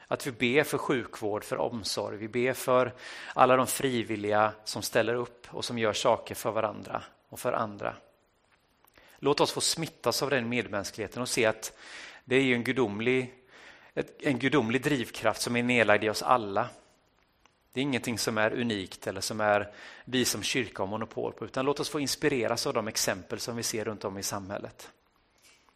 Att 0.08 0.28
vi 0.28 0.32
ber 0.32 0.63
för 0.63 0.78
sjukvård, 0.78 1.43
för 1.43 1.58
omsorg. 1.58 2.17
Vi 2.17 2.28
ber 2.28 2.54
för 2.54 2.93
alla 3.34 3.56
de 3.56 3.67
frivilliga 3.67 4.52
som 4.63 4.82
ställer 4.82 5.13
upp 5.13 5.47
och 5.49 5.65
som 5.65 5.80
gör 5.80 5.93
saker 5.93 6.36
för 6.36 6.52
varandra 6.52 7.04
och 7.30 7.39
för 7.39 7.54
andra. 7.54 7.95
Låt 9.19 9.39
oss 9.39 9.52
få 9.52 9.62
smittas 9.62 10.23
av 10.23 10.30
den 10.30 10.49
medmänskligheten 10.49 11.21
och 11.21 11.30
se 11.30 11.45
att 11.45 11.78
det 12.25 12.36
är 12.36 12.56
en 12.56 12.63
gudomlig, 12.63 13.34
en 14.19 14.39
gudomlig 14.39 14.84
drivkraft 14.84 15.41
som 15.41 15.56
är 15.56 15.63
nedlagd 15.63 16.04
i 16.04 16.10
oss 16.10 16.23
alla. 16.23 16.69
Det 17.71 17.79
är 17.79 17.84
ingenting 17.84 18.17
som 18.17 18.38
är 18.38 18.53
unikt 18.53 19.08
eller 19.08 19.21
som 19.21 19.41
är 19.41 19.73
vi 20.05 20.25
som 20.25 20.43
kyrka 20.43 20.84
har 20.84 20.88
monopol 20.88 21.34
på, 21.34 21.45
utan 21.45 21.65
låt 21.65 21.79
oss 21.79 21.89
få 21.89 21.99
inspireras 21.99 22.67
av 22.67 22.73
de 22.73 22.88
exempel 22.88 23.39
som 23.39 23.55
vi 23.55 23.63
ser 23.63 23.86
runt 23.86 24.05
om 24.05 24.17
i 24.17 24.23
samhället. 24.23 24.89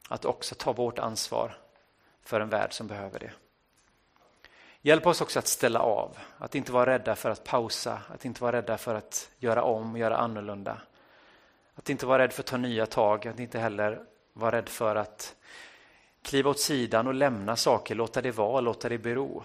Att 0.10 0.26
också 0.26 0.56
ta 0.56 0.74
vårt 0.74 1.00
ansvar 1.00 1.58
för 2.24 2.40
en 2.40 2.50
värld 2.50 2.74
som 2.74 2.88
behöver 2.88 3.20
det. 3.20 3.32
Hjälp 4.82 5.08
oss 5.08 5.22
också 5.22 5.40
att 5.40 5.48
ställa 5.48 5.80
av, 5.80 6.18
att 6.38 6.56
inte 6.56 6.72
vara 6.72 6.94
rädda 6.94 7.16
för 7.16 7.30
att 7.30 7.44
pausa, 7.44 8.02
att 8.08 8.26
inte 8.26 8.42
vara 8.42 8.56
rädda 8.58 8.78
för 8.78 8.96
att 8.96 9.30
göra 9.38 9.64
om, 9.64 9.98
göra 9.98 10.18
annorlunda. 10.18 10.82
Att 11.76 11.90
inte 11.90 12.06
vara 12.06 12.24
rädd 12.24 12.34
för 12.34 12.42
att 12.42 12.48
ta 12.48 12.58
nya 12.58 12.86
tag, 12.86 13.28
att 13.28 13.40
inte 13.40 13.60
heller 13.60 14.06
vara 14.34 14.56
rädd 14.56 14.70
för 14.70 14.96
att 14.96 15.36
kliva 16.22 16.50
åt 16.50 16.60
sidan 16.60 17.08
och 17.08 17.14
lämna 17.14 17.56
saker, 17.56 17.96
låta 17.96 18.22
det 18.22 18.32
vara, 18.32 18.62
låta 18.62 18.90
det 18.90 18.98
bero. 18.98 19.44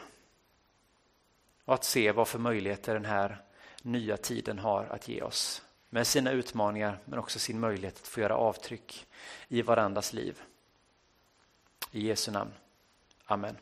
Och 1.68 1.74
att 1.74 1.84
se 1.84 2.12
vad 2.12 2.28
för 2.28 2.38
möjligheter 2.38 2.94
den 2.94 3.04
här 3.04 3.42
nya 3.82 4.16
tiden 4.16 4.58
har 4.58 4.84
att 4.84 5.08
ge 5.08 5.22
oss. 5.22 5.62
Med 5.90 6.06
sina 6.06 6.30
utmaningar 6.30 6.98
men 7.04 7.18
också 7.18 7.38
sin 7.38 7.60
möjlighet 7.60 7.96
att 8.00 8.06
få 8.06 8.20
göra 8.20 8.36
avtryck 8.36 9.06
i 9.48 9.62
varandras 9.62 10.12
liv. 10.12 10.40
I 11.92 12.06
Jesu 12.06 12.30
namn. 12.30 12.50
Amen. 13.24 13.56